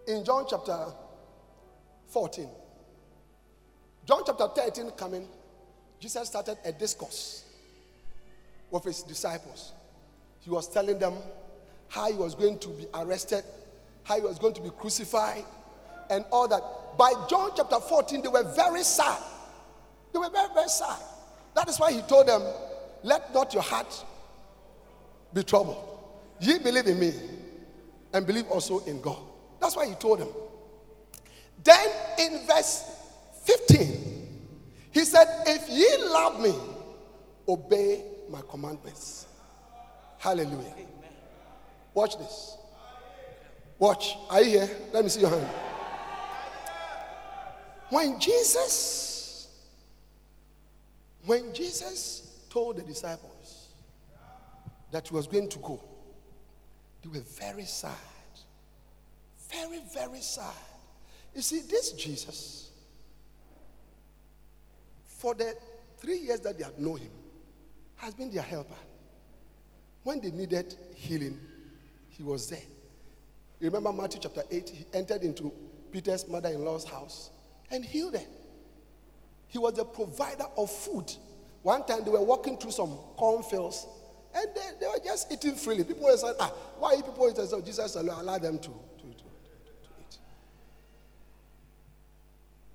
[0.06, 0.78] in John chapter
[2.06, 2.46] 14.
[4.06, 5.26] John chapter 13 coming,
[5.98, 7.46] Jesus started a discourse
[8.70, 9.72] with his disciples.
[10.38, 11.14] He was telling them
[11.88, 13.42] how he was going to be arrested,
[14.04, 15.44] how he was going to be crucified,
[16.10, 16.62] and all that.
[16.96, 19.20] By John chapter 14, they were very sad.
[20.12, 21.00] They were very, very sad.
[21.56, 22.42] That is why he told them,
[23.02, 24.04] Let not your heart
[25.32, 25.86] be troubled.
[26.40, 27.12] Ye believe in me,
[28.12, 29.18] and believe also in God.
[29.60, 30.28] That's why he told them.
[31.62, 31.88] Then
[32.18, 32.84] in verse
[33.44, 34.20] 15,
[34.92, 36.54] he said, If ye love me,
[37.46, 39.26] obey my commandments.
[40.18, 40.74] Hallelujah.
[41.94, 42.56] Watch this.
[43.78, 44.16] Watch.
[44.28, 44.70] Are you here?
[44.92, 45.48] Let me see your hand.
[47.90, 49.48] When Jesus,
[51.24, 53.68] when Jesus told the disciples
[54.90, 55.82] that he was going to go,
[57.02, 57.94] they were very sad.
[59.48, 60.52] Very, very sad.
[61.34, 62.70] You see, this Jesus,
[65.06, 65.54] for the
[65.98, 67.10] three years that they had known him,
[67.96, 68.74] has been their helper.
[70.02, 71.38] When they needed healing,
[72.08, 72.62] he was there.
[73.60, 74.68] You remember Matthew chapter 8?
[74.70, 75.52] He entered into
[75.92, 77.30] Peter's mother in law's house
[77.70, 78.26] and healed them.
[79.48, 81.12] He was the provider of food.
[81.62, 83.86] One time they were walking through some cornfields
[84.34, 85.84] and they, they were just eating freely.
[85.84, 87.46] People were saying, ah, why people eating?
[87.46, 90.18] So Jesus allowed them to, to, to, to eat.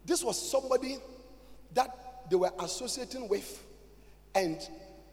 [0.06, 0.98] This was somebody
[1.74, 3.64] that they were associating with,
[4.34, 4.60] and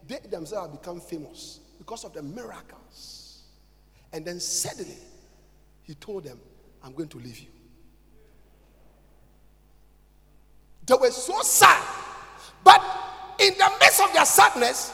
[0.06, 3.42] they themselves have become famous because of the miracles.
[4.12, 4.98] And then suddenly,
[5.84, 6.38] he told them,
[6.82, 7.48] I'm going to leave you.
[10.84, 11.82] They were so sad.
[12.64, 12.82] But
[13.38, 14.92] in the midst of their sadness,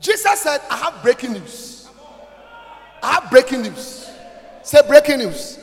[0.00, 1.88] Jesus said, I have breaking news.
[3.02, 4.10] I have breaking news.
[4.62, 5.58] Say breaking news.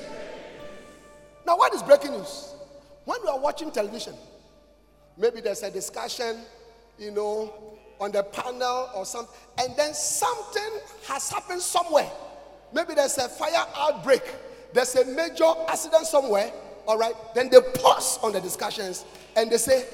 [1.45, 2.53] Now, what is breaking news?
[3.05, 4.15] When we are watching television,
[5.17, 6.39] maybe there's a discussion,
[6.99, 7.53] you know,
[7.99, 12.09] on the panel or something, and then something has happened somewhere.
[12.73, 14.23] Maybe there's a fire outbreak,
[14.73, 16.51] there's a major accident somewhere,
[16.85, 17.15] all right?
[17.33, 19.05] Then they pause on the discussions
[19.35, 19.85] and they say,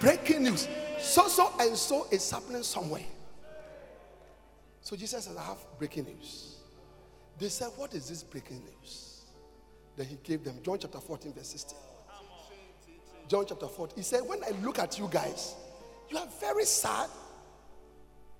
[0.00, 0.68] breaking news.
[0.98, 3.04] So, so, and so is happening somewhere.
[4.80, 6.56] So Jesus says, I have breaking news.
[7.38, 9.24] They said, What is this breaking news?
[9.96, 11.78] Then he gave them John chapter 14, verse 16.
[13.28, 13.96] John chapter 14.
[13.96, 15.54] He said, When I look at you guys,
[16.08, 17.08] you are very sad.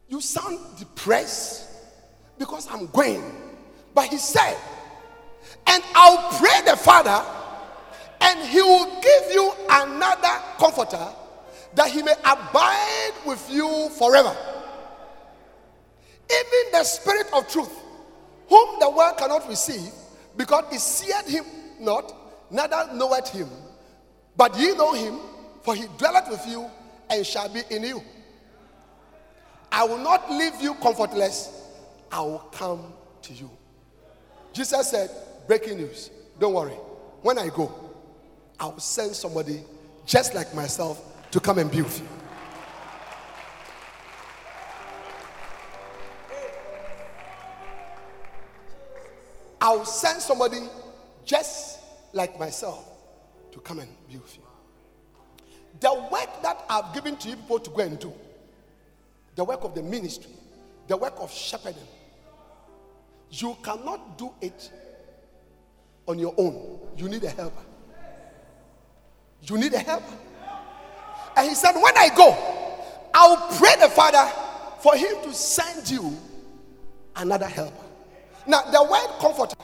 [0.09, 1.69] You sound depressed
[2.39, 3.25] because I'm going.
[3.95, 4.57] But he said,
[5.67, 7.25] And I'll pray the Father
[8.21, 11.09] and he will give you another comforter
[11.77, 14.35] that he may abide with you forever.
[16.29, 17.71] Even the Spirit of truth,
[18.49, 19.93] whom the world cannot receive,
[20.37, 21.45] because it seeth him
[21.79, 22.13] not,
[22.51, 23.49] neither knoweth him.
[24.37, 25.21] But ye know him,
[25.63, 26.67] for he dwelleth with you
[27.11, 28.03] and shall be in you.
[29.71, 31.63] I will not leave you comfortless,
[32.11, 33.51] I will come to you.
[34.55, 35.11] Jesus said,
[35.47, 36.11] Breaking news,
[36.41, 36.73] don't worry.
[37.21, 37.73] When I go,
[38.59, 39.63] I will send somebody
[40.07, 42.09] just like myself to come and be with you.
[49.61, 50.61] I'll send somebody
[51.27, 51.81] just
[52.15, 52.89] like myself
[53.53, 54.43] to come and be with you.
[55.81, 58.15] The work that I've given to you people to go and do,
[59.35, 60.33] the work of the ministry,
[60.89, 61.83] the work of shepherding,
[63.31, 64.71] you cannot do it
[66.09, 66.79] on your own.
[66.97, 67.63] You need a helper.
[69.43, 70.17] You need a helper.
[71.37, 72.37] And he said, When I go,
[73.15, 74.31] I'll pray the Father
[74.81, 76.17] for him to send you
[77.15, 77.85] another helper.
[78.47, 79.57] Now, the word comforter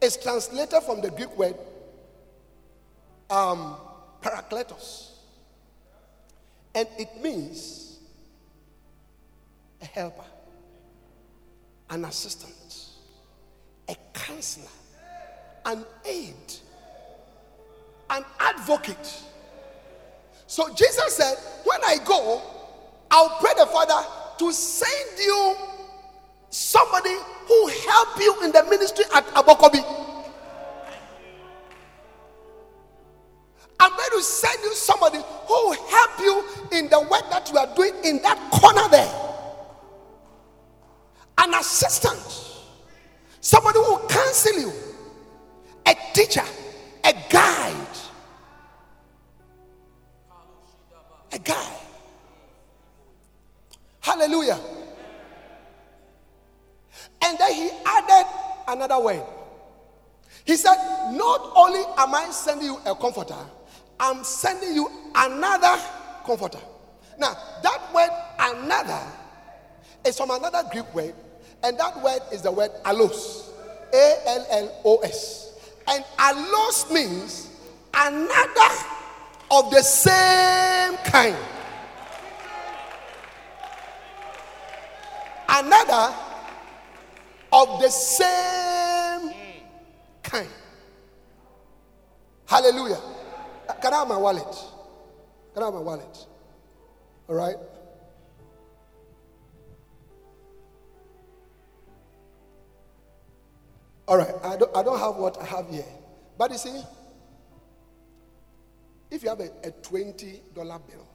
[0.00, 1.56] is translated from the Greek word
[3.30, 3.76] um,
[4.20, 5.10] parakletos.
[6.74, 7.98] And it means
[9.80, 10.24] a helper,
[11.90, 12.88] an assistant,
[13.88, 14.66] a counselor,
[15.64, 16.34] an aid
[18.10, 19.22] an advocate.
[20.46, 22.42] So Jesus said, When I go,
[23.10, 24.06] I'll pray the Father
[24.38, 25.56] to send you
[26.50, 27.14] somebody
[27.46, 30.04] who help you in the ministry at Abokobi.
[33.80, 36.44] I'm going to send you somebody who will help you
[36.78, 39.12] in the work that you are doing in that corner there.
[41.38, 42.18] An assistant,
[43.40, 44.72] somebody who will counsel you,
[45.86, 46.44] a teacher,
[47.04, 47.83] a guide.
[51.34, 51.76] A guy.
[54.00, 54.60] Hallelujah.
[57.22, 58.26] And then he added
[58.68, 59.22] another word.
[60.44, 60.76] He said,
[61.12, 63.34] Not only am I sending you a comforter,
[63.98, 65.76] I'm sending you another
[66.24, 66.60] comforter.
[67.18, 69.00] Now, that word another
[70.04, 71.14] is from another Greek word,
[71.64, 73.50] and that word is the word allos.
[73.92, 75.58] A L L O S.
[75.88, 77.48] And allos means
[77.92, 78.93] another
[79.54, 81.36] of the same kind.
[85.48, 86.14] Another
[87.52, 89.32] of the same
[90.22, 90.48] kind.
[92.46, 93.00] Hallelujah.
[93.80, 94.56] Can I have my wallet?
[95.54, 96.26] Can I have my wallet?
[97.28, 97.56] All right.
[104.08, 104.34] All right.
[104.42, 105.84] I don't, I don't have what I have here.
[106.36, 106.82] But you see,
[109.14, 111.06] if you have a, a $20 bill,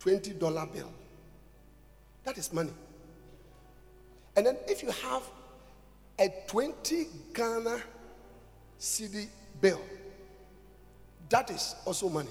[0.00, 0.92] $20 bill,
[2.24, 2.72] that is money.
[4.36, 5.22] And then if you have
[6.20, 7.78] a 20 Ghana
[8.78, 9.26] cedi
[9.60, 9.80] bill,
[11.28, 12.30] that is also money.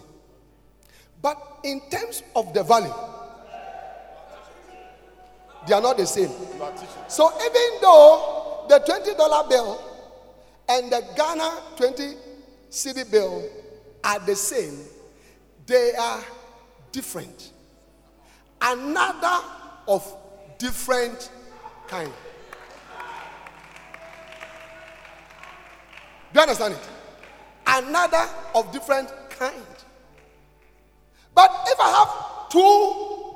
[1.21, 2.93] But in terms of the value,
[5.67, 6.31] they are not the same.
[7.09, 9.81] So even though the $20 bill
[10.69, 12.13] and the Ghana 20
[12.71, 13.43] cedi bill
[14.07, 14.79] are the same,
[15.65, 16.23] they are
[16.93, 17.51] different.
[18.61, 19.43] Another
[19.85, 20.15] of
[20.57, 21.29] different
[21.87, 22.11] kind.
[26.33, 26.89] Do you understand it?
[27.67, 29.53] Another of different kind.
[31.35, 33.35] But if I have two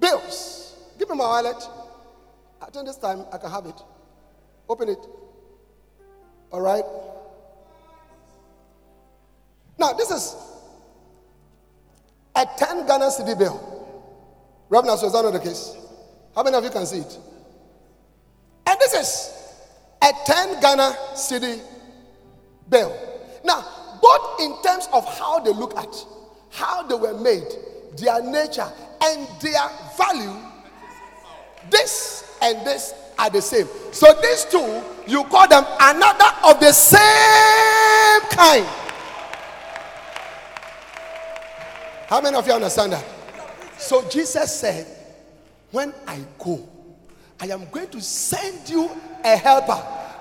[0.00, 1.62] bills, give me my wallet.
[2.60, 3.80] I think this time I can have it.
[4.68, 5.06] Open it.
[6.50, 6.84] All right.
[9.82, 10.36] Now, this is
[12.36, 13.58] a 10 Ghana cedi bill.
[14.68, 15.74] Reverend, so is that not the case?
[16.36, 17.18] How many of you can see it?
[18.64, 19.58] And this is
[20.00, 21.60] a 10 Ghana cedi
[22.70, 22.96] bill.
[23.44, 23.64] Now,
[24.00, 25.92] both in terms of how they look at,
[26.52, 27.48] how they were made,
[27.96, 28.70] their nature,
[29.02, 29.68] and their
[29.98, 30.36] value,
[31.70, 33.66] this and this are the same.
[33.90, 38.81] So these two, you call them another of the same kind.
[42.12, 43.02] How many of you understand that?
[43.78, 44.86] So Jesus said,
[45.70, 46.68] When I go,
[47.40, 48.90] I am going to send you
[49.24, 49.80] a helper.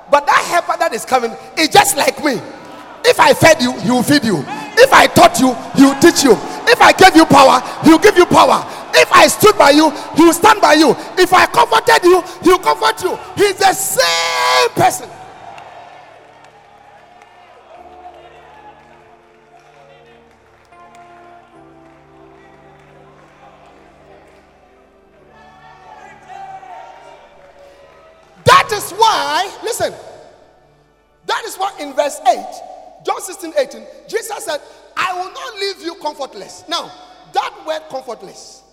[0.10, 2.40] But that helper that is coming is just like me.
[3.04, 4.38] If I fed you, he will feed you.
[4.80, 6.32] If I taught you, he will teach you.
[6.64, 8.64] If I gave you power, he will give you power.
[8.96, 10.96] If I stood by you, he will stand by you.
[11.20, 13.20] If I comforted you, he will comfort you.
[13.36, 15.10] He's the same person.
[29.64, 29.94] Listen,
[31.26, 32.38] that is why in verse 8,
[33.06, 34.60] John 16, 18, Jesus said,
[34.96, 36.64] I will not leave you comfortless.
[36.68, 36.92] Now,
[37.34, 38.64] that word comfortless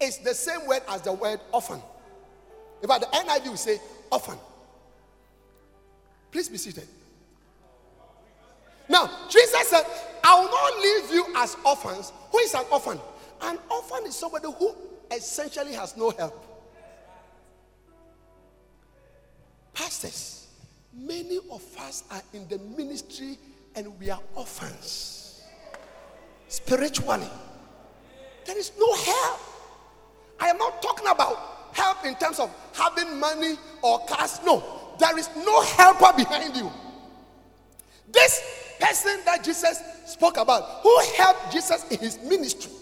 [0.00, 1.80] is the same word as the word orphan.
[2.82, 4.36] In fact, the NIV will say orphan.
[6.30, 6.88] Please be seated.
[8.88, 9.84] Now, Jesus said,
[10.24, 12.12] I will not leave you as orphans.
[12.30, 12.98] Who is an orphan?
[13.42, 14.74] An orphan is somebody who
[15.10, 16.51] essentially has no help.
[19.74, 20.48] Pastors,
[20.92, 23.38] many of us are in the ministry
[23.74, 25.42] and we are orphans.
[26.48, 27.30] Spiritually,
[28.44, 29.40] there is no help.
[30.38, 34.40] I am not talking about help in terms of having money or cars.
[34.44, 34.62] No,
[34.98, 36.70] there is no helper behind you.
[38.10, 38.42] This
[38.78, 42.72] person that Jesus spoke about, who helped Jesus in his ministry,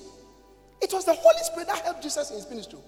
[0.82, 2.78] it was the Holy Spirit that helped Jesus in his ministry.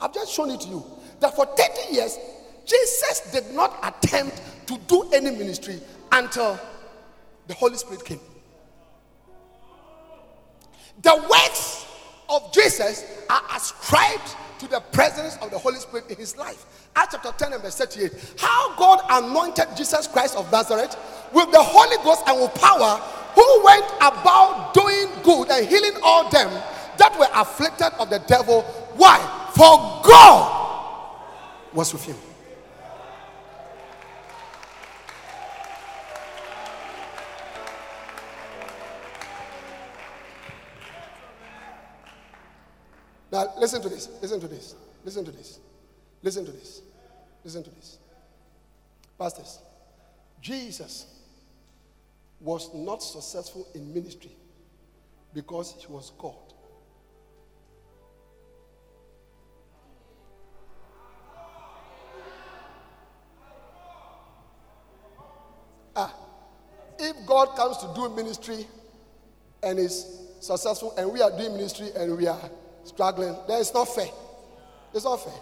[0.00, 0.84] I've just shown it to you
[1.20, 2.18] that for 30 years,
[2.66, 6.58] Jesus did not attempt to do any ministry until
[7.46, 8.20] the Holy Spirit came.
[11.02, 11.86] The works
[12.28, 16.64] of Jesus are ascribed to the presence of the Holy Spirit in his life.
[16.94, 18.36] Acts chapter 10 and verse 38.
[18.38, 20.96] How God anointed Jesus Christ of Nazareth
[21.32, 23.00] with the Holy Ghost and with power,
[23.34, 26.50] who went about doing good and healing all them
[26.98, 28.62] that were afflicted of the devil.
[28.96, 29.18] Why?
[29.54, 31.16] For God
[31.72, 32.16] was with him.
[43.32, 44.10] Now, listen to this.
[44.20, 44.74] Listen to this.
[45.04, 45.58] Listen to this.
[46.22, 46.82] Listen to this.
[47.42, 47.98] Listen to this.
[49.18, 49.58] Pastors,
[50.42, 51.06] Jesus
[52.40, 54.32] was not successful in ministry
[55.32, 56.34] because he was God.
[65.96, 66.14] Ah,
[66.98, 68.66] if God comes to do ministry
[69.62, 72.50] and is successful, and we are doing ministry and we are
[72.84, 74.08] struggling, then it's not fair.
[74.94, 75.40] It's not fair.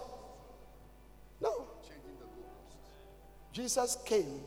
[1.40, 1.66] No.
[3.52, 4.40] Jesus came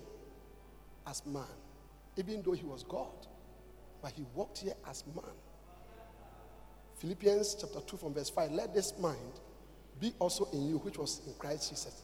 [1.06, 1.44] as man,
[2.18, 3.28] even though he was God,
[4.02, 5.26] but he walked here as man.
[6.98, 9.18] Philippians chapter 2 from verse 5 let this mind
[10.00, 12.02] be also in you, which was in Christ Jesus,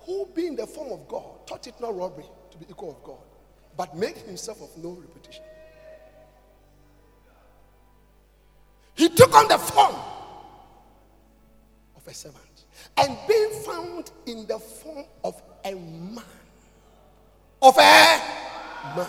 [0.00, 3.18] who being the form of God, thought it not robbery to be equal of God,
[3.76, 5.44] but made himself of no reputation.
[8.94, 9.56] He took on the
[12.20, 12.64] servant
[12.96, 16.24] and being found in the form of a man.
[17.62, 18.20] Of a
[18.96, 19.06] man.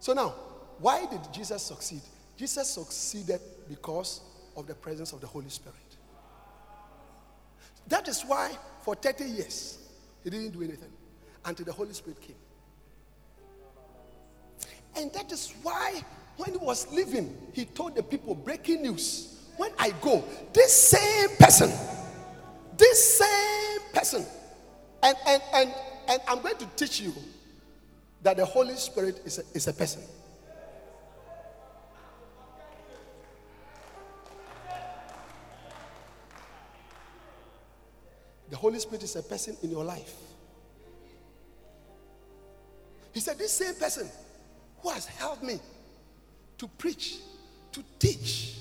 [0.00, 0.34] So now,
[0.78, 2.00] why did Jesus succeed?
[2.36, 4.20] Jesus succeeded because
[4.56, 5.76] of the presence of the Holy Spirit.
[7.88, 9.78] That is why for 30 years
[10.24, 10.90] he didn't do anything
[11.44, 12.36] until the Holy Spirit came.
[14.96, 16.02] And that is why
[16.36, 19.50] when he was leaving, he told the people breaking news.
[19.56, 21.70] When I go, this same person,
[22.76, 24.24] this same person,
[25.02, 25.74] and and and,
[26.08, 27.12] and I'm going to teach you
[28.22, 30.02] that the Holy Spirit is a, is a person.
[38.48, 40.14] The Holy Spirit is a person in your life.
[43.12, 44.10] He said, This same person
[44.80, 45.58] who has helped me
[46.62, 47.16] to preach,
[47.72, 48.54] to teach,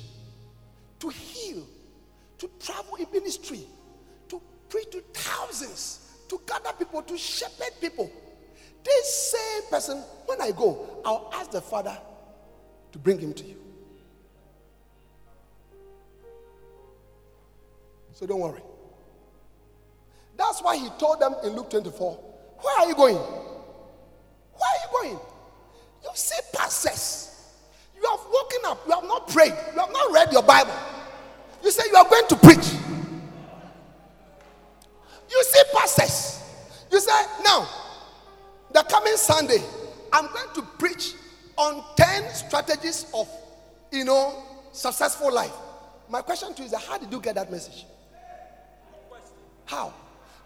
[0.99, 1.67] to heal,
[2.39, 3.61] to travel in ministry,
[4.27, 8.11] to preach to thousands, to gather people, to shepherd people.
[8.83, 11.95] This same person, when I go, I'll ask the Father
[12.91, 13.57] to bring him to you.
[18.13, 18.63] So don't worry.
[20.37, 22.13] That's why he told them in Luke 24,
[22.61, 23.17] Where are you going?
[23.17, 25.19] Where are you going?
[26.03, 27.30] You see pastors.
[28.01, 28.79] You have woken up.
[28.87, 29.53] You have not prayed.
[29.73, 30.73] You have not read your Bible.
[31.63, 32.73] You say you are going to preach.
[35.29, 36.43] You see pastors.
[36.91, 37.11] You say,
[37.43, 37.67] now,
[38.73, 39.61] the coming Sunday,
[40.11, 41.13] I'm going to preach
[41.57, 43.29] on 10 strategies of,
[43.91, 45.53] you know, successful life.
[46.09, 47.85] My question to you is how did you get that message?
[49.65, 49.93] How?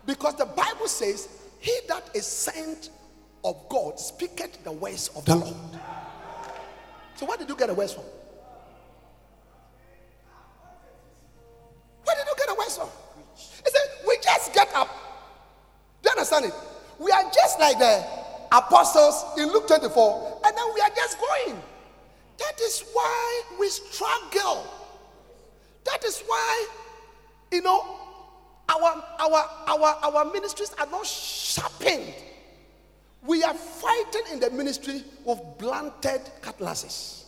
[0.06, 1.30] Because the Bible says,
[1.60, 2.92] He that is sent
[3.44, 5.56] of God speaketh the words of the Lord.
[7.16, 8.04] So, where did you get the words from?
[12.04, 12.90] Where did you get the words from?
[13.36, 14.90] He said, We just get up.
[16.02, 16.54] Do you understand it?
[17.00, 18.06] We are just like the
[18.52, 21.62] apostles in Luke 24, and then we are just going.
[22.38, 24.68] That is why we struggle.
[25.86, 26.68] That is why,
[27.52, 27.98] you know,
[28.68, 32.14] our, our, our, our ministries are not sharpened.
[33.26, 37.26] We are fighting in the ministry with blunted cutlasses.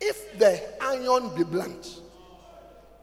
[0.00, 2.00] If the iron be blunt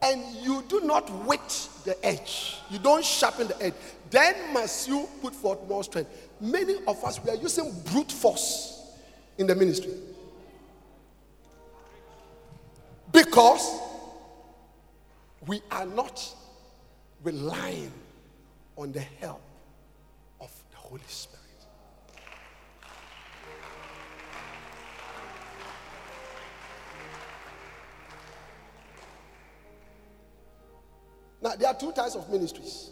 [0.01, 3.73] and you do not wet the edge, you don't sharpen the edge,
[4.09, 6.09] then must you put forth more strength.
[6.39, 8.81] Many of us we are using brute force
[9.37, 9.93] in the ministry
[13.11, 13.79] because
[15.45, 16.23] we are not
[17.23, 17.91] relying
[18.75, 19.41] on the help
[20.89, 21.43] Holy Spirit.
[31.41, 32.91] Now, there are two types of ministries.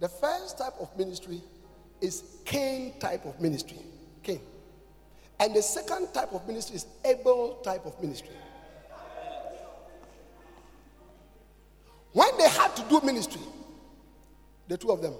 [0.00, 1.40] The first type of ministry
[2.00, 3.78] is Cain type of ministry.
[4.22, 4.40] Cain.
[5.38, 8.34] And the second type of ministry is Abel type of ministry.
[12.12, 13.42] When they had to do ministry,
[14.66, 15.14] the two of them,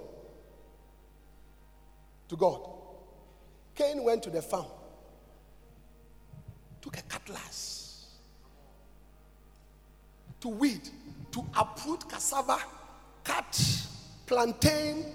[2.30, 2.60] to God,
[3.74, 4.66] Cain went to the farm,
[6.80, 8.06] took a cutlass
[10.40, 10.88] to weed,
[11.32, 12.58] to uproot cassava,
[13.24, 13.86] cut
[14.26, 15.06] plantain,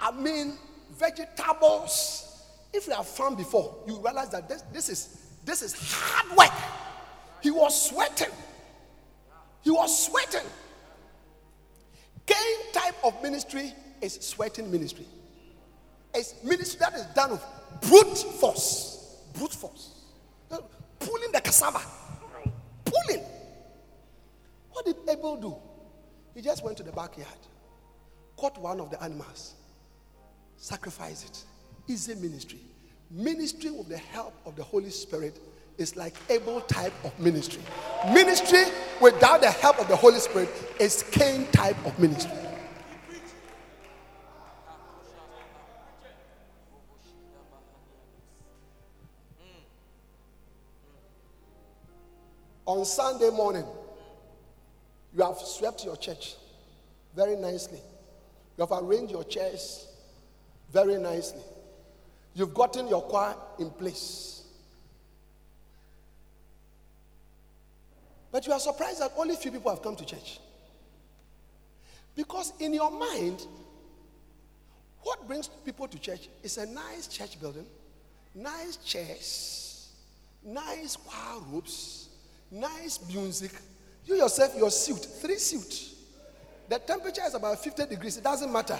[0.00, 0.54] I mean,
[0.92, 2.42] vegetables.
[2.72, 6.58] If you have farmed before, you realize that this, this, is, this is hard work.
[7.42, 8.32] He was sweating.
[9.62, 10.48] He was sweating.
[12.24, 15.06] Cain type of ministry is sweating ministry.
[16.16, 17.44] It's ministry that is done with
[17.82, 19.20] brute force.
[19.34, 19.90] Brute force.
[20.98, 21.80] Pulling the cassava.
[22.84, 23.22] Pulling.
[24.70, 25.56] What did Abel do?
[26.34, 27.28] He just went to the backyard,
[28.36, 29.54] caught one of the animals,
[30.56, 31.44] sacrificed it.
[31.90, 32.60] Easy ministry.
[33.10, 35.38] Ministry with the help of the Holy Spirit
[35.78, 37.62] is like Abel type of ministry.
[38.12, 38.64] Ministry
[39.00, 40.48] without the help of the Holy Spirit
[40.80, 42.32] is Cain type of ministry.
[52.66, 53.64] On Sunday morning,
[55.16, 56.34] you have swept your church
[57.14, 57.78] very nicely.
[58.58, 59.86] You have arranged your chairs
[60.72, 61.42] very nicely.
[62.34, 64.42] You've gotten your choir in place.
[68.32, 70.40] But you are surprised that only few people have come to church.
[72.14, 73.46] Because in your mind,
[75.02, 77.66] what brings people to church is a nice church building,
[78.34, 79.92] nice chairs,
[80.44, 82.05] nice choir robes,
[82.50, 83.52] nice music.
[84.04, 85.90] You yourself, your suit, three suit.
[86.68, 88.16] The temperature is about 50 degrees.
[88.16, 88.78] It doesn't matter.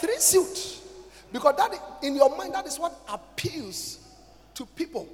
[0.00, 0.80] Three suit.
[1.32, 3.98] Because that in your mind, that is what appeals
[4.54, 5.08] to people.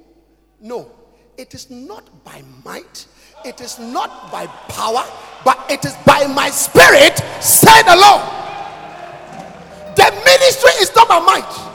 [0.61, 0.89] No,
[1.37, 3.07] it is not by might,
[3.43, 5.03] it is not by power,
[5.43, 8.21] but it is by my spirit, said the Lord.
[9.95, 11.71] The ministry is not by might,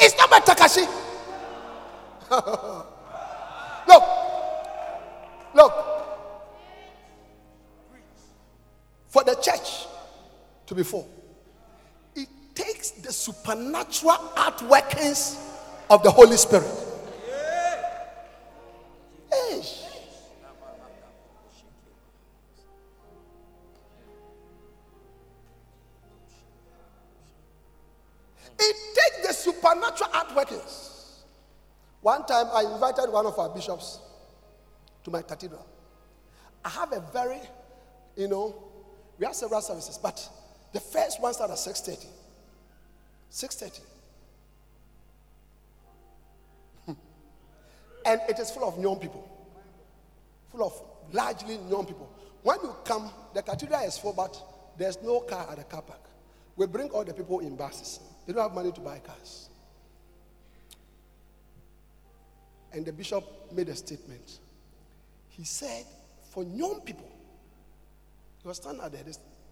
[0.00, 0.88] it's not by Takashi.
[5.54, 5.72] look,
[9.08, 9.86] for the church
[10.66, 11.08] to be full
[12.14, 15.38] it takes the supernatural outworkings
[15.88, 16.86] of the Holy Spirit.
[28.62, 31.22] It takes the supernatural outworkings.
[32.02, 34.00] One time I invited one of our bishops
[35.04, 35.66] to my cathedral.
[36.64, 37.40] I have a very,
[38.16, 38.54] you know,
[39.18, 40.28] we have several services, but
[40.72, 42.06] the first one started at 6:30.
[43.30, 43.80] 6.30.
[48.06, 49.28] and it is full of young people.
[50.50, 50.82] Full of
[51.12, 52.10] largely young people.
[52.42, 54.36] When you come, the cathedral is full, but
[54.76, 56.00] there's no car at the car park.
[56.56, 58.00] We bring all the people in buses.
[58.26, 59.48] They don't have money to buy cars.
[62.72, 64.38] And the bishop made a statement.
[65.40, 65.86] He said,
[66.28, 67.08] for young people,
[68.42, 68.98] he was standing at the,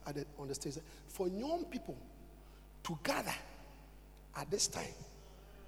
[0.07, 0.74] at the, on the stage,
[1.07, 1.97] for young people
[2.82, 3.32] to gather
[4.36, 4.93] at this time.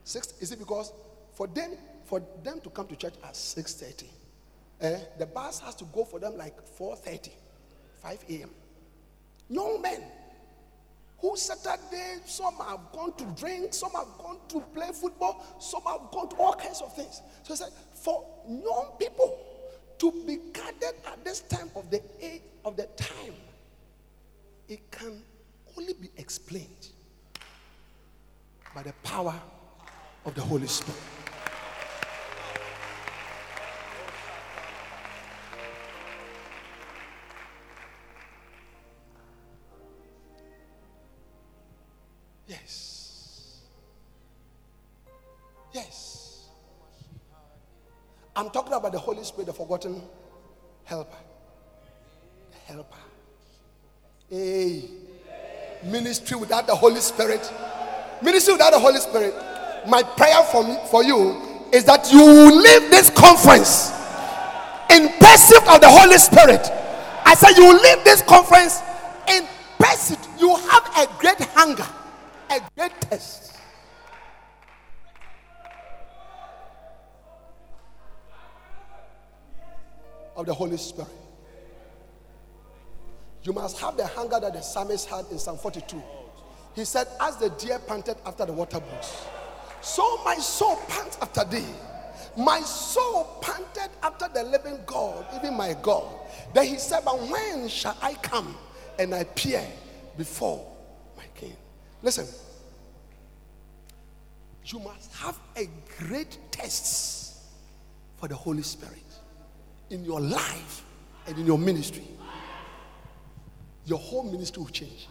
[0.05, 0.93] Six, is it because
[1.33, 1.71] for them
[2.05, 4.05] for them to come to church at 6:30,
[4.83, 7.31] eh, the bus has to go for them like 4:30,
[8.03, 8.51] 5 a.m.
[9.49, 10.03] Young men
[11.19, 16.11] who Saturday, some have gone to drink, some have gone to play football, some have
[16.11, 17.23] gone to all kinds of things.
[17.43, 19.50] So he said, for young people
[20.01, 23.35] to be gathered at this time of the age of the time,
[24.67, 25.23] it can
[25.79, 26.89] only be explained
[28.75, 29.35] by the power
[30.25, 30.99] of the Holy Spirit.
[49.31, 50.03] About the forgotten
[50.85, 51.17] helper.
[52.67, 52.97] Helper.
[54.29, 54.85] Hey.
[55.85, 57.51] Ministry without the Holy Spirit
[58.23, 59.35] ministry without the Holy Spirit,
[59.89, 61.41] my prayer for, me, for you
[61.73, 63.93] is that you leave this conference
[64.91, 66.69] in pursuit of the Holy Spirit.
[67.25, 68.81] I said, you leave this conference
[69.29, 69.47] in
[69.79, 70.19] pursuit.
[70.39, 71.87] You have a great hunger,
[72.51, 73.50] a great test.
[80.41, 81.11] Of the Holy Spirit.
[83.43, 86.03] You must have the hunger that the psalmist had in Psalm 42.
[86.75, 89.23] He said, As the deer panted after the water brooks,
[89.83, 91.67] so my soul pants after thee.
[92.39, 96.07] My soul panted after the living God, even my God.
[96.55, 98.57] Then he said, But when shall I come
[98.99, 99.63] and appear
[100.17, 100.67] before
[101.19, 101.55] my king?
[102.03, 102.27] Listen,
[104.65, 105.69] you must have a
[105.99, 107.37] great test
[108.17, 109.10] for the Holy Spirit
[109.91, 110.85] in your life
[111.27, 112.05] and in your ministry.
[113.87, 115.09] Your whole ministry will change.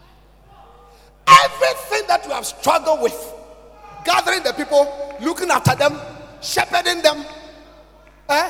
[1.27, 3.33] Everything that you have struggled with,
[4.05, 5.99] gathering the people, looking after them,
[6.41, 7.25] shepherding them,
[8.29, 8.49] eh,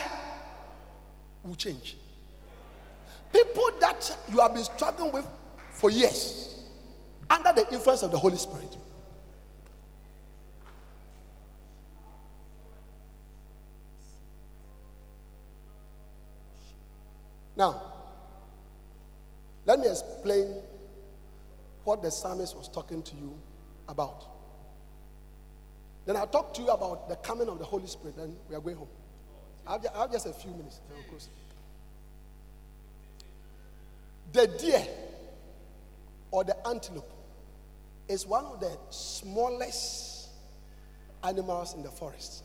[1.44, 1.98] will change.
[3.34, 5.28] People that you have been struggling with
[5.72, 6.64] for years,
[7.30, 8.76] under the influence of the Holy Spirit.
[17.60, 17.82] Now,
[19.66, 20.47] let me explain
[21.84, 23.38] what the psalmist was talking to you
[23.89, 24.24] about.
[26.05, 28.16] Then I'll talk to you about the coming of the Holy Spirit.
[28.16, 28.88] Then we are going home.
[29.68, 30.80] I have, just a few minutes.
[34.32, 34.88] the deer
[36.32, 37.12] or the antelope
[38.07, 40.30] is one of the smallest
[41.26, 42.43] animals in the forest.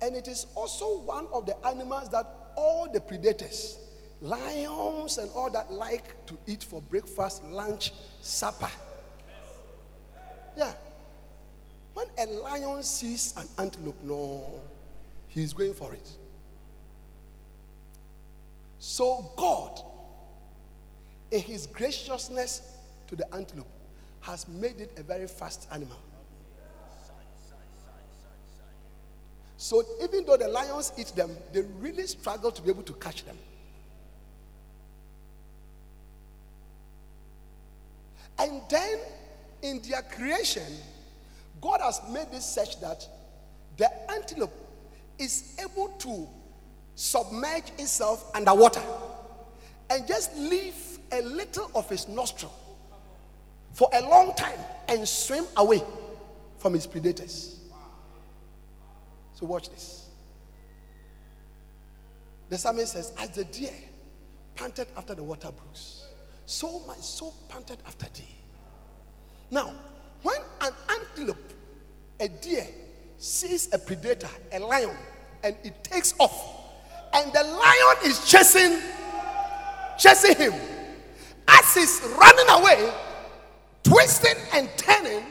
[0.00, 2.24] And it is also one of the animals that
[2.56, 3.78] all the predators,
[4.20, 8.70] lions and all that, like to eat for breakfast, lunch, supper.
[10.56, 10.72] Yeah.
[11.94, 14.60] When a lion sees an antelope, no,
[15.28, 16.08] he's going for it.
[18.78, 19.80] So God,
[21.30, 22.62] in his graciousness
[23.08, 23.68] to the antelope,
[24.20, 25.98] has made it a very fast animal.
[29.56, 33.24] So even though the lions eat them, they really struggle to be able to catch
[33.24, 33.36] them.
[38.38, 38.98] And then
[39.62, 40.62] in their creation,
[41.60, 43.06] God has made this such that
[43.76, 44.54] the antelope
[45.18, 46.28] is able to
[46.94, 48.82] submerge itself underwater
[49.90, 50.74] and just leave
[51.12, 52.52] a little of its nostril
[53.72, 54.58] for a long time
[54.88, 55.82] and swim away
[56.58, 57.60] from its predators.
[59.34, 60.08] So, watch this.
[62.48, 63.72] The psalmist says, As the deer
[64.56, 65.97] panted after the water brooks,
[66.48, 68.24] so my soul panted after thee.
[69.50, 69.74] Now,
[70.22, 71.52] when an antelope,
[72.18, 72.66] a deer,
[73.18, 74.96] sees a predator, a lion,
[75.44, 76.72] and it takes off,
[77.12, 78.80] and the lion is chasing,
[79.98, 80.54] chasing him,
[81.48, 82.94] as he's running away,
[83.82, 85.26] twisting and turning,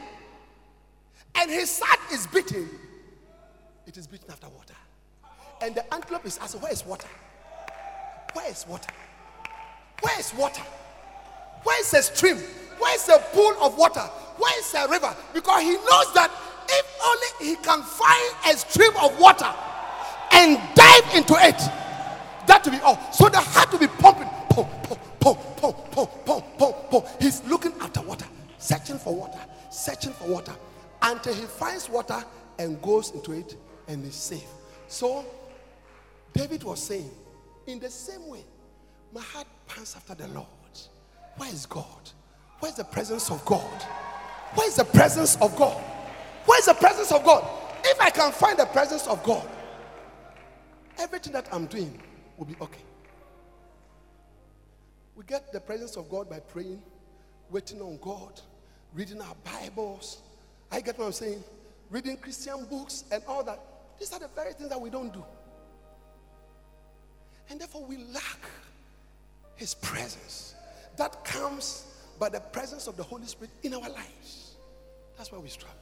[1.34, 2.68] and his heart is beating,
[3.88, 4.74] it is beating after water.
[5.62, 7.08] And the antelope is asking, Where is water?
[8.34, 8.92] Where is water?
[10.00, 10.62] Where is water?
[11.62, 12.36] Where is a stream?
[12.78, 14.00] Where is a pool of water?
[14.00, 15.14] Where is a river?
[15.34, 16.30] Because he knows that
[16.68, 19.52] if only he can find a stream of water
[20.32, 21.58] and dive into it,
[22.46, 22.98] that will be all.
[23.12, 24.28] So the heart will be pumping.
[24.50, 27.06] Pump, pump, pump, pump, pump, pump, pump, pump.
[27.20, 28.26] He's looking after water,
[28.58, 29.40] searching for water,
[29.70, 30.52] searching for water
[31.02, 32.22] until he finds water
[32.58, 33.56] and goes into it
[33.86, 34.48] and is safe.
[34.88, 35.24] So
[36.32, 37.10] David was saying,
[37.66, 38.44] in the same way,
[39.12, 40.46] my heart pants after the Lord.
[41.38, 41.86] Where is God?
[42.60, 43.82] Where's the presence of God?
[44.54, 45.82] Where's the presence of God?
[46.44, 47.48] Where's the presence of God?
[47.84, 49.48] If I can find the presence of God,
[50.98, 52.00] everything that I'm doing
[52.36, 52.82] will be okay.
[55.14, 56.82] We get the presence of God by praying,
[57.50, 58.40] waiting on God,
[58.94, 60.18] reading our Bibles.
[60.72, 61.42] I get what I'm saying?
[61.90, 63.60] Reading Christian books and all that.
[63.98, 65.24] These are the very things that we don't do.
[67.50, 68.40] And therefore, we lack
[69.56, 70.54] His presence.
[70.98, 71.86] That comes
[72.18, 74.56] by the presence of the Holy Spirit in our lives.
[75.16, 75.76] That's why we struggle.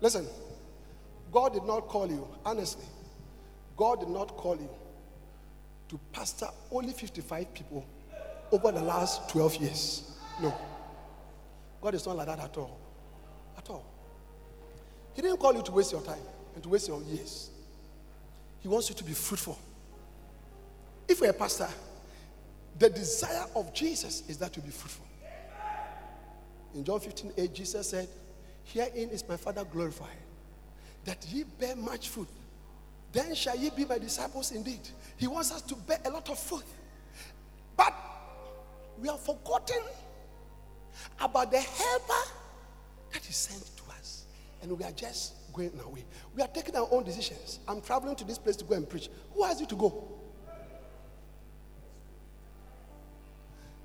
[0.00, 0.26] Listen,
[1.30, 2.84] God did not call you, honestly,
[3.76, 4.68] God did not call you
[5.88, 7.86] to pastor only 55 people
[8.50, 10.10] over the last 12 years.
[10.40, 10.54] No.
[11.80, 12.78] God is not like that at all.
[13.56, 13.84] At all.
[15.14, 16.22] He didn't call you to waste your time
[16.54, 17.50] and to waste your years.
[18.60, 19.58] He wants you to be fruitful.
[21.08, 21.68] If you're a pastor,
[22.78, 25.06] the desire of Jesus is that you be fruitful.
[26.74, 28.08] In John 15, 8, Jesus said,
[28.64, 30.08] Herein is my Father glorified,
[31.04, 32.28] that ye bear much fruit.
[33.12, 34.80] Then shall ye be my disciples indeed.
[35.16, 36.64] He wants us to bear a lot of fruit.
[37.76, 37.94] But
[38.98, 39.82] we have forgotten
[41.20, 42.30] about the helper
[43.12, 44.24] that is sent to us.
[44.62, 46.04] And we are just going away.
[46.34, 47.58] We are taking our own decisions.
[47.68, 49.10] I'm traveling to this place to go and preach.
[49.34, 50.08] Who asked you to go?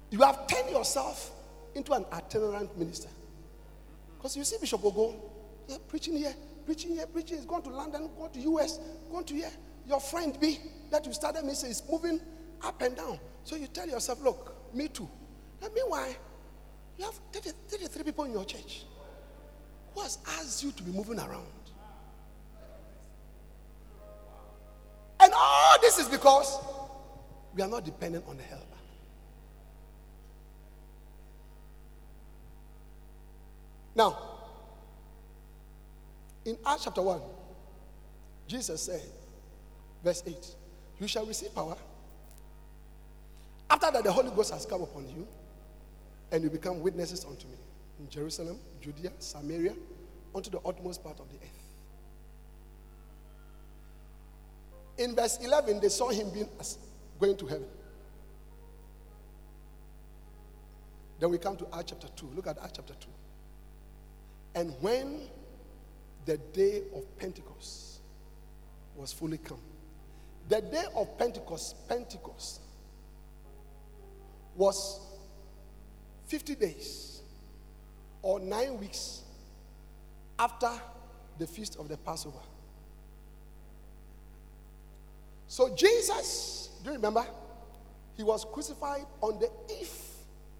[0.09, 1.31] You have turned yourself
[1.75, 3.09] into an itinerant minister.
[4.17, 5.15] Because you see Bishop Ogo,
[5.67, 6.33] yeah, preaching here,
[6.65, 7.37] preaching here, preaching.
[7.37, 8.79] He's to London, going to US,
[9.11, 9.51] going to here.
[9.87, 10.59] Your friend B
[10.91, 12.19] that you started ministry is moving
[12.61, 13.19] up and down.
[13.43, 15.09] So you tell yourself, look, me too.
[15.61, 16.13] And meanwhile,
[16.97, 18.85] you have 30, 33 people in your church.
[19.93, 21.45] Who has asked you to be moving around?
[25.19, 26.59] And all this is because
[27.55, 28.76] we are not dependent on the helper.
[33.97, 34.15] Now,
[36.45, 37.19] in Acts chapter 1,
[38.47, 39.01] Jesus said,
[40.03, 40.37] verse 8,
[40.99, 41.75] You shall receive power.
[43.67, 45.27] After that, the Holy Ghost has come upon you,
[46.31, 47.57] and you become witnesses unto me
[47.99, 49.73] in Jerusalem, Judea, Samaria,
[50.35, 51.63] unto the utmost part of the earth.
[54.99, 56.47] In verse 11, they saw him being
[57.19, 57.67] going to heaven.
[61.19, 62.29] Then we come to Acts chapter 2.
[62.35, 63.07] Look at Acts chapter 2.
[64.55, 65.21] And when
[66.25, 67.99] the day of Pentecost
[68.95, 69.61] was fully come,
[70.49, 72.61] The day of Pentecost, Pentecost,
[74.55, 74.99] was
[76.27, 77.21] 50 days
[78.21, 79.23] or nine weeks
[80.39, 80.69] after
[81.37, 82.39] the feast of the Passover.
[85.47, 87.25] So Jesus, do you remember?
[88.15, 89.49] He was crucified on the
[89.79, 89.91] eve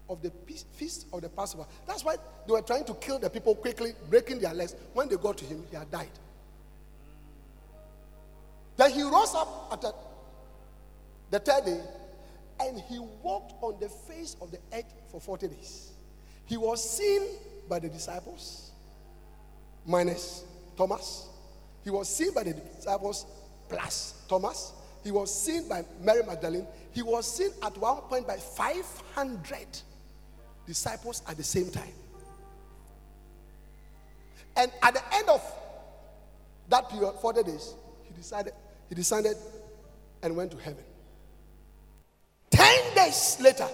[0.08, 0.30] of the
[0.74, 1.66] feast of the Passover.
[1.86, 2.16] That's why
[2.46, 4.74] they were trying to kill the people quickly, breaking their legs.
[4.94, 6.08] When they got to him, he had died.
[8.76, 9.82] Then he rose up at
[11.30, 11.80] the third day
[12.60, 15.92] and he walked on the face of the earth for 40 days.
[16.46, 17.22] He was seen
[17.68, 18.70] by the disciples,
[19.84, 20.44] minus
[20.76, 21.28] Thomas.
[21.84, 23.26] He was seen by the disciples
[23.68, 24.72] plus Thomas.
[25.04, 26.66] He was seen by Mary Magdalene.
[26.92, 29.66] He was seen at one point by 500
[30.68, 31.92] disciples at the same time.
[34.56, 35.42] And at the end of
[36.68, 37.74] that period, 40 days,
[38.04, 38.52] he decided,
[38.88, 39.36] he descended
[40.22, 40.84] and went to heaven.
[42.50, 43.66] Ten days later,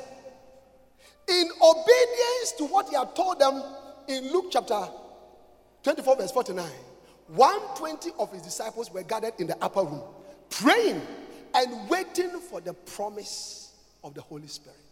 [1.28, 3.62] in obedience to what he had told them
[4.08, 4.86] in Luke chapter
[5.82, 6.64] 24, verse 49,
[7.28, 10.02] 120 of his disciples were gathered in the upper room,
[10.50, 11.00] praying
[11.54, 13.72] and waiting for the promise
[14.04, 14.83] of the Holy Spirit.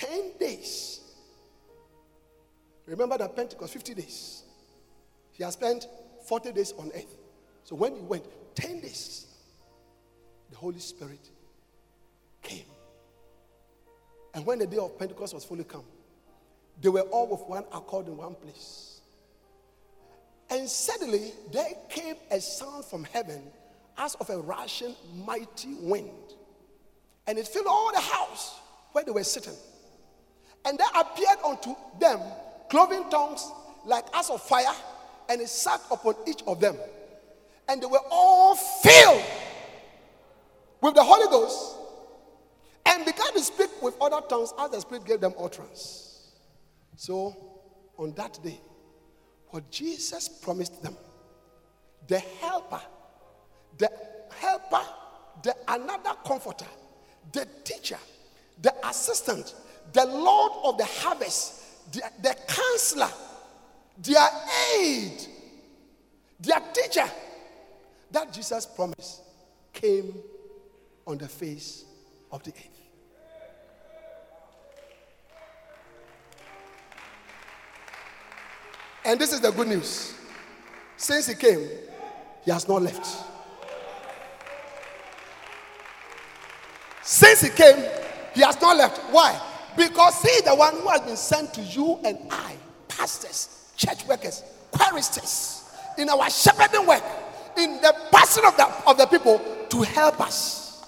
[0.00, 1.00] 10 days.
[2.86, 4.42] Remember that Pentecost, 50 days.
[5.32, 5.86] He has spent
[6.26, 7.16] 40 days on earth.
[7.64, 8.24] So when he went,
[8.54, 9.26] 10 days,
[10.50, 11.30] the Holy Spirit
[12.42, 12.64] came.
[14.34, 15.84] And when the day of Pentecost was fully come,
[16.80, 19.00] they were all with one accord in one place.
[20.48, 23.42] And suddenly there came a sound from heaven
[23.98, 26.34] as of a rushing mighty wind.
[27.26, 28.58] And it filled all the house
[28.92, 29.54] where they were sitting.
[30.64, 32.20] And there appeared unto them
[32.68, 33.50] cloven tongues
[33.84, 34.74] like as of fire,
[35.28, 36.76] and it sat upon each of them.
[37.68, 39.22] And they were all filled
[40.80, 41.76] with the Holy Ghost
[42.86, 46.30] and began to speak with other tongues as the Spirit gave them utterance.
[46.96, 47.36] So,
[47.96, 48.60] on that day,
[49.48, 50.96] what Jesus promised them,
[52.08, 52.80] the helper,
[53.78, 53.90] the
[54.36, 54.82] helper,
[55.42, 56.66] the another comforter,
[57.32, 57.98] the teacher,
[58.60, 59.54] the assistant,
[59.92, 63.10] the Lord of the harvest, the, the counselor,
[63.98, 64.28] their
[64.76, 65.26] aid,
[66.40, 67.10] their teacher
[68.10, 69.22] that Jesus promised
[69.72, 70.14] came
[71.06, 71.84] on the face
[72.30, 72.66] of the earth.
[79.04, 80.14] And this is the good news.
[80.96, 81.66] Since he came,
[82.44, 83.06] he has not left.
[87.02, 87.84] Since he came,
[88.34, 88.98] he has not left.
[89.10, 89.40] Why?
[89.76, 92.56] Because he, the one who has been sent to you and I,
[92.88, 94.42] pastors, church workers,
[94.72, 97.02] choristers, in our shepherding work,
[97.56, 100.82] in the person of the, of the people, to help us.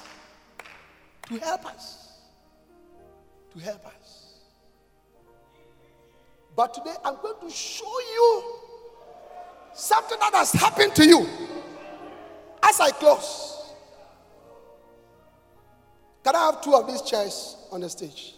[1.28, 2.18] To help us.
[3.52, 3.92] To help us.
[6.54, 8.44] But today I'm going to show you
[9.74, 11.26] something that has happened to you
[12.62, 13.72] as I close.
[16.24, 18.34] Can I have two of these chairs on the stage?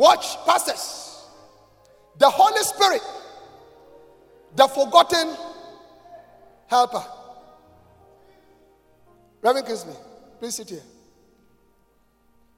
[0.00, 1.26] Watch, pastors.
[2.16, 3.02] The Holy Spirit,
[4.56, 5.36] the forgotten
[6.68, 7.04] helper.
[9.42, 9.92] Reverend Kingsley,
[10.38, 10.80] please sit here.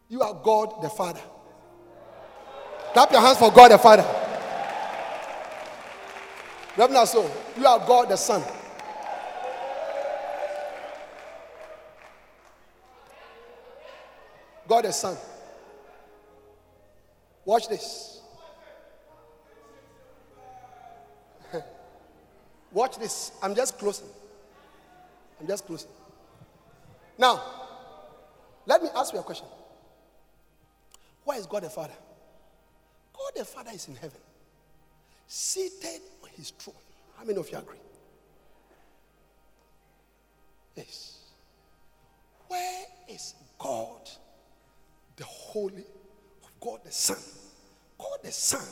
[0.08, 1.20] You are God the Father.
[2.92, 4.06] Clap your hands for God the Father.
[6.76, 7.28] Reverend Aso,
[7.58, 8.40] you are God the Son.
[14.68, 15.16] God the Son.
[17.44, 18.20] Watch this.
[22.72, 23.32] Watch this.
[23.42, 24.06] I'm just closing.
[25.40, 25.90] I'm just closing.
[27.18, 27.42] Now,
[28.66, 29.46] let me ask you a question.
[31.24, 31.94] Where is God the Father?
[33.12, 34.20] God the Father is in heaven,
[35.26, 36.76] seated on his throne.
[37.16, 37.78] How many of you agree?
[40.76, 41.18] Yes.
[42.48, 44.08] Where is God,
[45.16, 45.84] the Holy
[46.62, 47.18] God the Son.
[47.98, 48.66] God the Son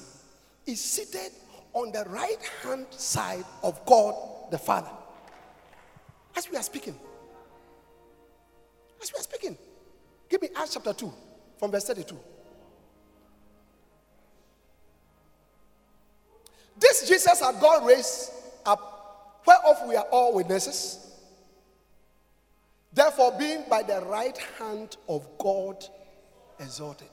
[0.65, 1.33] is seated
[1.73, 4.15] on the right hand side of God
[4.51, 4.91] the Father.
[6.37, 6.95] As we are speaking.
[9.03, 9.59] As we are speaking.
[10.29, 11.13] Give me Acts chapter 2
[11.59, 12.17] from verse 32.
[16.79, 18.31] This Jesus had God raised
[18.65, 21.09] up, whereof we are all witnesses.
[22.93, 25.85] Therefore, being by the right hand of God
[26.59, 27.09] exalted.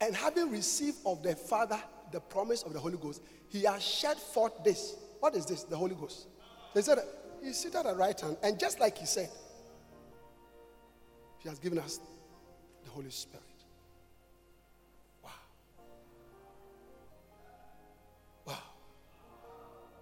[0.00, 1.78] And having received of the Father
[2.10, 4.96] the promise of the Holy Ghost, he has shed forth this.
[5.20, 5.64] What is this?
[5.64, 6.26] The Holy Ghost.
[6.74, 6.98] They said,
[7.42, 9.30] He's seated at the right hand, and just like he said,
[11.38, 12.00] He has given us
[12.84, 13.44] the Holy Spirit.
[15.22, 15.30] Wow.
[18.46, 18.58] Wow.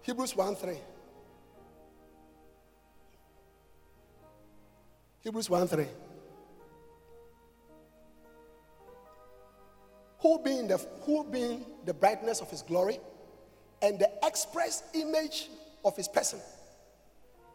[0.03, 0.77] Hebrews 1 3.
[5.21, 5.87] Hebrews 1 3.
[10.21, 12.99] Who being, the, who being the brightness of his glory
[13.83, 15.49] and the express image
[15.85, 16.41] of his person,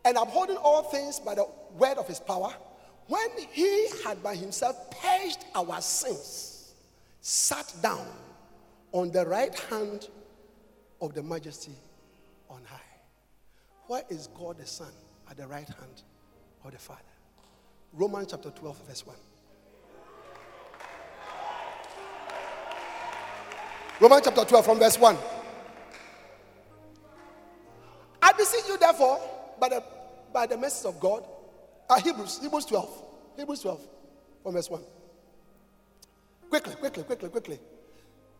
[0.05, 2.53] and upholding all things by the word of his power,
[3.07, 6.73] when he had by himself purged our sins,
[7.21, 8.07] sat down
[8.91, 10.07] on the right hand
[11.01, 11.75] of the majesty
[12.49, 12.79] on high.
[13.87, 14.91] Where is God the Son
[15.29, 16.03] at the right hand
[16.63, 17.01] of the Father?
[17.91, 19.15] Romans chapter 12, verse 1.
[23.99, 25.17] Romans chapter 12, from verse 1.
[28.21, 29.19] I beseech you, therefore,
[29.59, 29.83] by the,
[30.33, 31.25] by the mercy of God,
[31.89, 33.03] uh, Hebrews, Hebrews 12,
[33.37, 33.87] Hebrews 12,
[34.41, 34.81] from verse 1.
[36.49, 37.59] Quickly, quickly, quickly, quickly.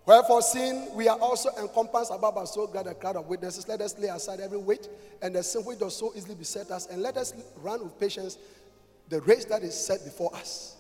[0.06, 3.80] Wherefore, seeing we are also encompassed about by so great a crowd of witnesses, let
[3.80, 4.90] us lay aside every weight
[5.22, 8.38] and the sin which does so easily beset us, and let us run with patience
[9.10, 10.76] the race that is set before us.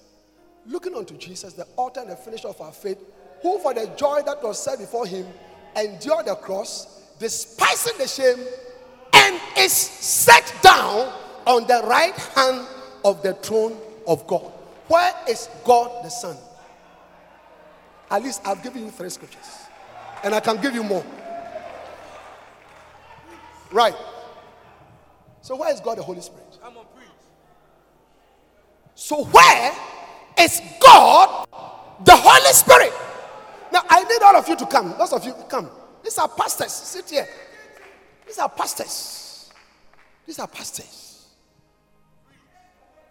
[0.66, 2.98] Looking unto Jesus, the author and the finisher of our faith,
[3.44, 5.28] who for the joy that was set before him
[5.76, 8.40] endured the cross, despising the shame,
[9.14, 11.14] and is set down
[11.46, 12.66] on the right hand
[13.04, 14.52] of the throne of God.
[14.88, 16.38] Where is God the Son?
[18.10, 19.68] At least I've given you three scriptures,
[20.24, 21.06] and I can give you more.
[23.72, 23.96] Right.
[25.42, 26.60] So, where is God the Holy Spirit?
[26.62, 27.10] Come on, preach.
[28.96, 29.74] So, where
[30.40, 31.48] is God
[32.06, 32.94] the Holy Spirit?
[33.74, 34.94] Now, I need all of you to come.
[35.00, 35.68] Those of you come.
[36.04, 36.72] These are pastors.
[36.72, 37.28] Sit here.
[38.28, 39.52] These are pastors.
[40.28, 41.26] These are pastors.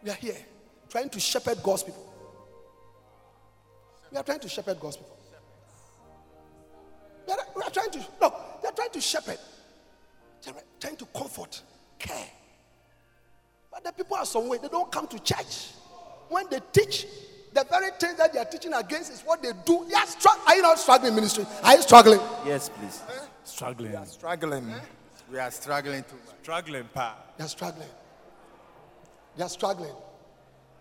[0.05, 0.37] We are here
[0.89, 2.15] trying to shepherd God's people.
[4.13, 5.17] We are trying to shepherd God's people.
[7.27, 9.39] We are, we are trying to, no, they are trying to shepherd.
[10.45, 11.61] They are trying to comfort,
[11.99, 12.27] care.
[13.73, 15.71] But the people are somewhere, they don't come to church.
[16.29, 17.07] When they teach,
[17.53, 19.85] the very thing that they are teaching against is what they do.
[19.89, 21.47] They are, str- are you not struggling ministry?
[21.63, 22.21] Are you struggling?
[22.47, 23.03] Yes, please.
[23.09, 23.25] Eh?
[23.45, 24.05] Struggling.
[24.07, 24.71] Struggling.
[24.71, 24.81] Eh?
[25.31, 26.37] We are struggling too much.
[26.43, 27.17] Struggling, pa.
[27.37, 27.89] They are struggling.
[29.37, 29.95] They are struggling.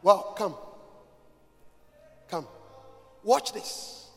[0.01, 0.55] Well, come.
[2.29, 2.47] Come.
[3.23, 4.07] Watch this.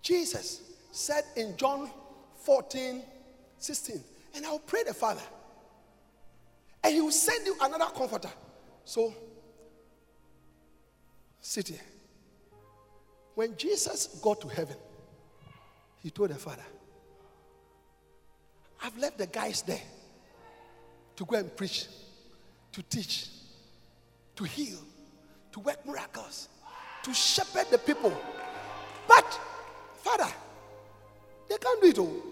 [0.00, 0.60] Jesus
[0.90, 1.90] said in John
[2.44, 3.02] 14,
[3.58, 4.00] 16,
[4.34, 5.22] and I will pray the Father,
[6.82, 8.30] and he will send you another comforter.
[8.84, 9.14] So,
[11.42, 11.80] sit here.
[13.34, 14.76] When Jesus got to heaven,
[16.02, 16.64] he told the Father,
[18.82, 19.80] I've left the guys there
[21.16, 21.86] to go and preach,
[22.72, 23.28] to teach,
[24.36, 24.78] to heal,
[25.52, 26.48] to work miracles,
[27.02, 28.16] to shepherd the people.
[29.06, 29.40] But,
[30.02, 30.32] Father,
[31.48, 32.22] they can't do it all.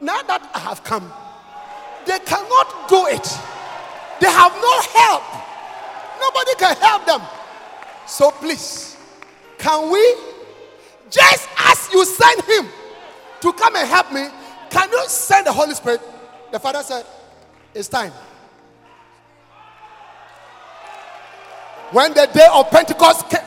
[0.00, 1.12] Now that I have come,
[2.06, 3.26] they cannot do it.
[4.20, 5.22] They have no help.
[6.20, 7.20] Nobody can help them.
[8.06, 8.96] So please,
[9.58, 10.14] can we,
[11.10, 12.66] just as you send him
[13.40, 14.26] to come and help me,
[14.70, 16.00] can you send the Holy Spirit?
[16.52, 17.04] The Father said,
[17.74, 18.12] It's time.
[21.92, 23.40] When the day of Pentecost came,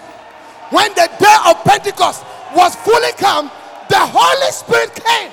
[0.71, 2.23] when the day of Pentecost
[2.55, 3.51] was fully come,
[3.89, 5.31] the Holy Spirit came.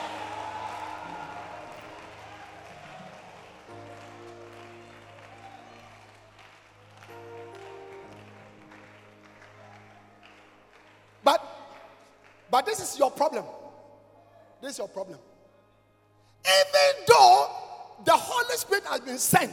[11.27, 11.43] But
[12.49, 13.45] but this is your problem.
[14.63, 15.19] This is your problem.
[16.45, 17.51] Even though
[18.05, 19.53] the Holy Spirit has been sent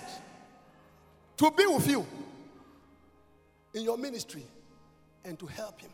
[1.38, 2.06] to be with you
[3.74, 4.44] in your ministry
[5.26, 5.90] and to help him.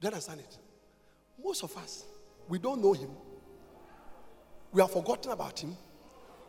[0.00, 0.58] Do you understand it?
[1.42, 2.04] Most of us,
[2.48, 3.10] we don't know him.
[4.72, 5.76] We have forgotten about him.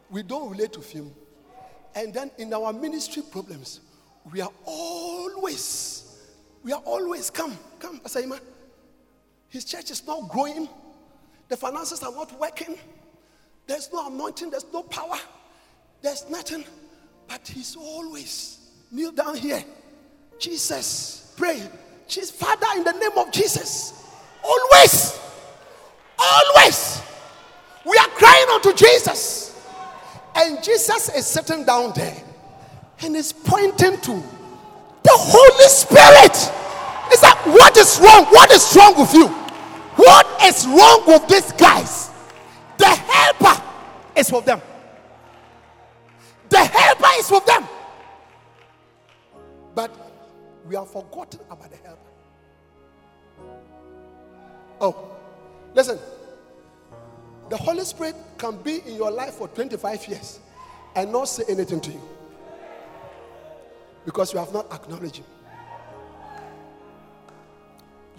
[0.09, 1.11] We don't relate to him.
[1.93, 3.81] And then in our ministry problems,
[4.31, 6.08] we are always,
[6.63, 8.39] we are always, come, come, Pastor Ima.
[9.47, 10.69] His church is not growing.
[11.47, 12.77] The finances are not working.
[13.65, 15.17] There's no anointing, there's no power,
[16.01, 16.63] there's nothing.
[17.27, 19.63] But he's always kneel down here.
[20.39, 21.61] Jesus, pray.
[22.07, 23.93] Jesus, Father, in the name of Jesus.
[24.43, 25.19] Always,
[26.17, 27.01] always.
[27.85, 29.61] We are crying unto Jesus.
[30.35, 32.23] And Jesus is sitting down there
[33.01, 34.23] and is pointing to
[35.59, 36.35] Holy Spirit.
[37.11, 38.25] Is that what is wrong?
[38.31, 39.27] What is wrong with you?
[39.97, 42.09] What is wrong with these guys?
[42.77, 43.61] The helper
[44.15, 44.61] is with them.
[46.47, 47.67] The helper is with them.
[49.75, 49.91] But
[50.65, 51.99] we have forgotten about the helper.
[54.79, 55.11] Oh,
[55.73, 55.99] listen.
[57.49, 60.39] The Holy Spirit can be in your life for 25 years
[60.95, 62.01] and not say anything to you
[64.05, 65.25] because you have not acknowledged Him.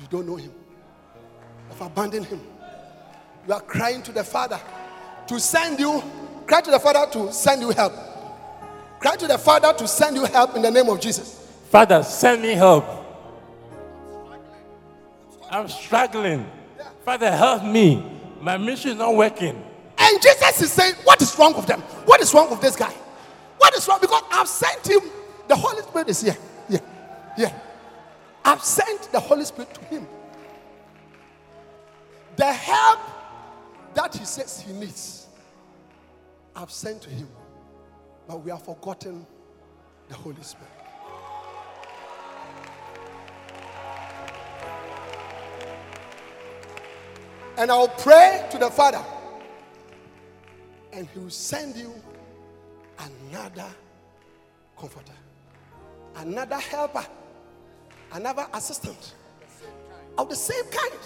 [0.00, 0.52] You don't know Him,
[1.68, 2.40] have abandoned Him.
[3.46, 4.58] You are crying to the Father
[5.26, 6.02] to send you,
[6.46, 7.92] cry to the Father to send you help.
[8.98, 11.46] Cry to the Father to send you help in the name of Jesus.
[11.70, 12.84] Father, send me help.
[15.50, 16.46] I'm struggling.
[17.04, 18.04] Father, help me.
[18.40, 19.62] My mission is not working.
[19.98, 21.80] And Jesus is saying, What is wrong with them?
[22.06, 22.92] What is wrong with this guy?
[23.58, 23.98] What is wrong?
[24.00, 25.00] Because I've sent him,
[25.48, 26.36] the Holy Spirit is here.
[26.68, 26.80] Here.
[27.36, 27.62] Here.
[28.44, 30.08] I've sent the Holy Spirit to him.
[32.36, 33.00] The help
[33.94, 35.26] that he says he needs,
[36.54, 37.28] I've sent to him.
[38.26, 39.26] But we have forgotten
[40.08, 40.68] the Holy Spirit.
[47.60, 49.04] And I'll pray to the Father,
[50.94, 51.92] and He will send you
[52.98, 53.68] another
[54.78, 55.12] comforter,
[56.16, 57.04] another helper,
[58.12, 59.14] another assistant
[60.18, 61.00] of the same kind,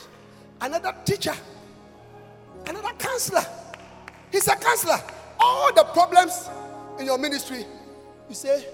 [0.60, 1.35] another teacher,
[2.66, 3.44] another counselor.
[4.31, 5.01] He's a counselor.
[5.39, 6.48] All the problems
[6.98, 7.64] in your ministry,
[8.28, 8.66] you say,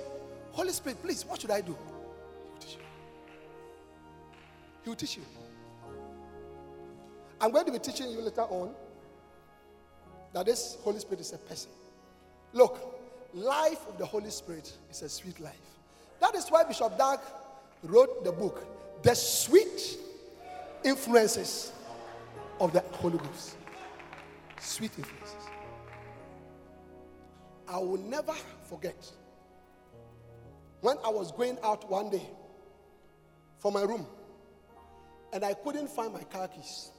[0.53, 1.77] Holy Spirit, please, what should I do?
[4.83, 5.23] He will teach you.
[7.41, 8.71] I'm going to be teaching you later on
[10.33, 11.71] that this Holy Spirit is a person.
[12.53, 12.79] Look,
[13.35, 15.55] life of the Holy Spirit is a sweet life.
[16.21, 17.19] That is why Bishop Dag
[17.83, 18.67] wrote the book,
[19.03, 19.99] The Sweet
[20.85, 21.73] Influences
[22.61, 23.57] of the Holy Ghost.
[24.61, 25.37] Sweet influences.
[27.69, 28.35] I will never
[28.69, 29.11] forget
[30.81, 32.29] when I was going out one day
[33.59, 34.07] from my room
[35.33, 36.91] and I couldn't find my car keys.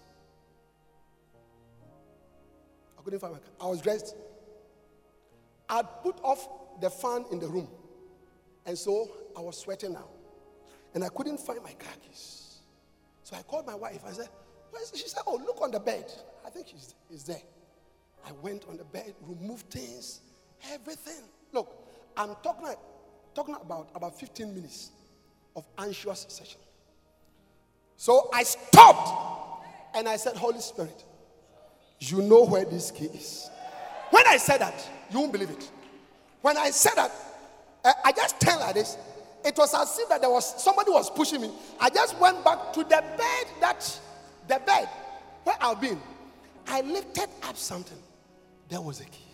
[2.97, 3.49] I couldn't find my car.
[3.59, 4.15] I was dressed.
[5.69, 6.47] I'd put off
[6.79, 7.67] the fan in the room.
[8.65, 10.07] And so I was sweating now.
[10.93, 12.59] And I couldn't find my car keys.
[13.23, 14.01] So I called my wife.
[14.05, 14.29] I said,
[14.81, 16.11] is She said, Oh, look on the bed.
[16.45, 17.41] I think she's, he's there.
[18.25, 20.21] I went on the bed, removed things,
[20.71, 21.23] everything.
[21.51, 22.67] Look, I'm talking,
[23.33, 24.91] talking about about 15 minutes
[25.55, 26.59] of anxious session.
[27.97, 29.65] So I stopped
[29.95, 31.03] and I said, Holy Spirit,
[31.99, 33.49] you know where this key is.
[34.09, 35.69] When I said that, you won't believe it.
[36.41, 37.11] When I said that,
[38.03, 38.97] I just tell like this.
[39.43, 41.51] It was as if that there was somebody was pushing me.
[41.79, 43.99] I just went back to the bed that
[44.47, 44.87] the bed
[45.43, 45.99] where I've been.
[46.67, 47.97] I lifted up something.
[48.69, 49.25] There was a key.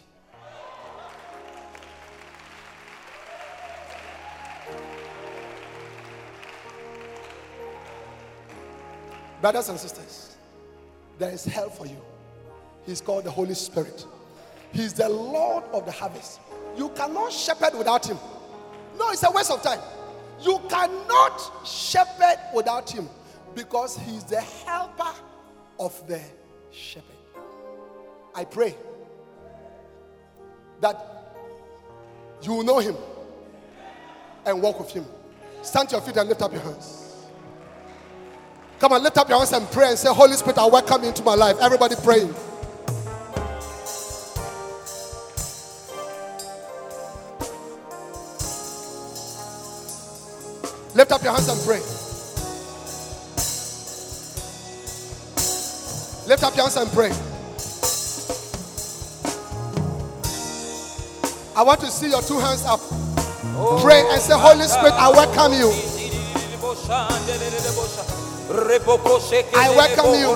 [9.42, 10.36] Brothers and sisters,
[11.20, 12.02] there is help for you.
[12.86, 14.06] He's called the Holy Spirit.
[14.72, 16.40] He's the Lord of the harvest.
[16.76, 18.18] You cannot shepherd without him.
[18.98, 19.80] No, it's a waste of time.
[20.42, 23.10] You cannot shepherd without him
[23.56, 25.14] because he's the helper
[25.80, 26.22] of the
[26.72, 27.16] shepherd.
[28.36, 28.76] I pray
[30.82, 31.34] that
[32.44, 32.96] you will know him
[34.46, 35.06] and walk with him.
[35.64, 37.16] Stand to your feet and lift up your hands.
[38.80, 41.10] Come on, lift up your hands and pray and say, Holy Spirit, I welcome you
[41.10, 41.58] into my life.
[41.60, 42.34] Everybody praying.
[50.98, 51.80] Lift up your hands and pray.
[56.28, 57.12] Lift up your hands and pray.
[61.56, 62.80] I want to see your two hands up.
[63.84, 65.70] Pray and say, Holy Spirit, I welcome you.
[69.54, 70.34] I welcome you.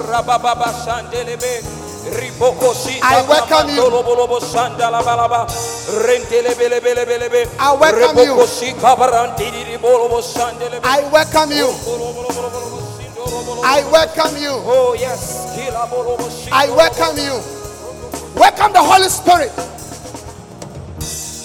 [3.01, 3.81] I welcome you.
[7.59, 8.35] I welcome you.
[10.83, 11.67] I welcome you.
[13.63, 14.49] I welcome you.
[14.51, 15.47] Oh, yes.
[16.51, 17.41] I welcome you.
[18.39, 19.51] Welcome the Holy Spirit.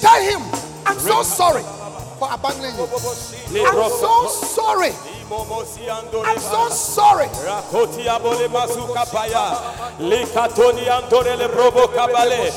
[0.01, 0.43] Tell him,
[0.87, 1.63] I'm so sorry
[2.19, 2.87] for abandoning you.
[3.67, 4.93] I'm so sorry
[5.29, 7.27] I'm so sorry.
[7.43, 9.59] Rakotia bole mazuka paya.
[9.99, 12.53] Likatoni andore le brobo kabale.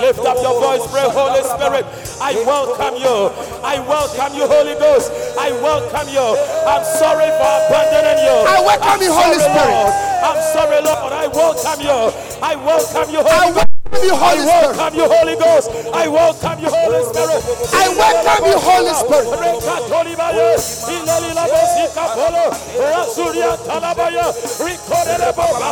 [0.00, 1.84] Lift up your voice, pray, Holy Spirit.
[2.20, 3.30] I welcome you.
[3.62, 5.12] I welcome you, Holy Ghost.
[5.38, 6.24] I welcome you.
[6.66, 8.36] I'm sorry for abandoning you.
[8.48, 9.92] I welcome you, Holy Spirit.
[10.24, 11.12] I'm sorry, Lord.
[11.12, 12.12] I welcome you.
[12.42, 13.73] I welcome you, Holy Ghost.
[13.94, 14.76] Welcome you, Holy Spirit.
[14.76, 15.70] welcome you, Holy Ghost.
[15.92, 17.42] I welcome you, Holy Spirit.
[17.72, 19.28] I welcome you, Holy Spirit.
[19.40, 20.48] Rekatolibaye,
[20.94, 22.44] Ilelilabosika polo,
[22.90, 24.26] Rasuria talabaya,
[24.64, 25.70] Rikodele boba,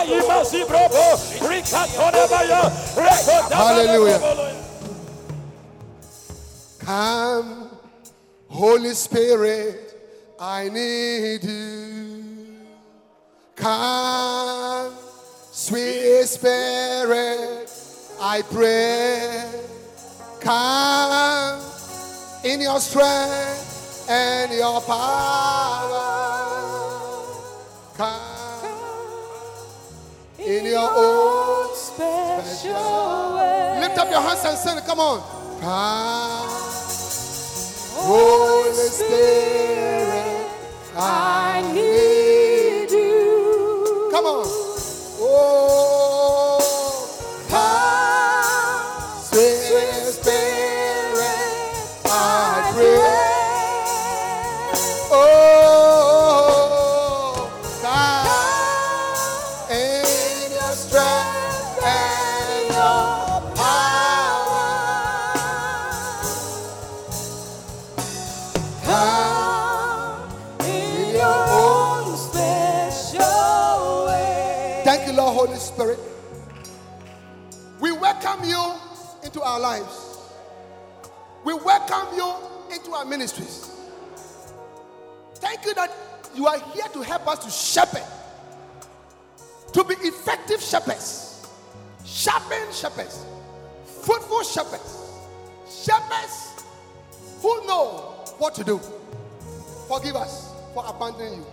[0.00, 1.06] Ayimasi brobo,
[1.48, 2.60] Rikatolebaya,
[2.96, 4.20] Rekodabaya Hallelujah.
[6.78, 7.70] Come,
[8.48, 9.94] Holy Spirit,
[10.38, 12.56] I need you.
[13.56, 14.92] Come,
[15.50, 17.53] sweet Spirit,
[18.26, 19.44] I pray.
[20.40, 21.60] Come
[22.42, 26.00] in your strength and your power.
[27.94, 28.64] Come
[30.38, 33.80] in your own special way.
[33.80, 34.78] Lift up your hands and sing.
[34.86, 35.20] Come on.
[35.60, 36.48] Come,
[37.92, 40.46] Holy Spirit,
[40.96, 41.93] I need
[79.54, 80.18] our lives.
[81.44, 82.34] We welcome you
[82.74, 83.70] into our ministries.
[85.36, 85.92] Thank you that
[86.34, 88.02] you are here to help us to shepherd,
[89.72, 91.46] to be effective shepherds,
[92.04, 93.24] sharpened shepherds,
[94.02, 94.98] fruitful shepherds,
[95.70, 96.64] shepherds
[97.40, 98.80] who know what to do.
[99.86, 101.46] Forgive us for abandoning you.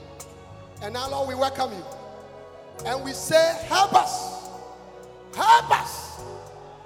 [0.82, 1.84] And now, Lord, we welcome you.
[2.88, 4.49] And we say, help us.
[5.36, 6.19] Help us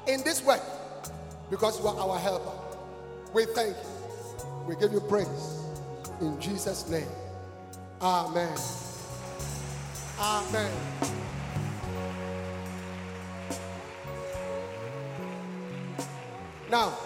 [0.07, 0.61] in this work
[1.49, 2.51] because you are our helper.
[3.33, 4.45] We thank you.
[4.67, 5.61] We give you praise.
[6.21, 7.07] In Jesus' name.
[8.01, 8.57] Amen.
[10.19, 10.71] Amen.
[16.69, 16.97] Now,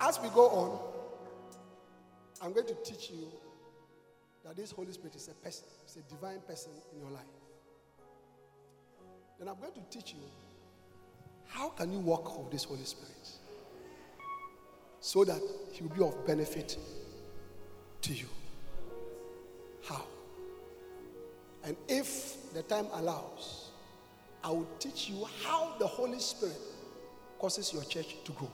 [0.00, 0.78] as we go on,
[2.42, 3.28] I'm going to teach you
[4.44, 7.22] that this Holy Spirit is a person, it's a divine person in your life.
[9.38, 10.20] Then I'm going to teach you
[11.52, 13.12] how can you walk with this Holy Spirit
[15.00, 15.40] so that
[15.72, 16.78] he will be of benefit
[18.02, 18.26] to you.
[19.84, 20.02] How?
[21.64, 23.70] And if the time allows,
[24.44, 26.58] I will teach you how the Holy Spirit
[27.38, 28.50] causes your church to grow.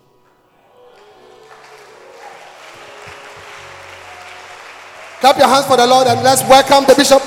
[5.20, 7.22] Clap your hands for the Lord and let's welcome the bishop.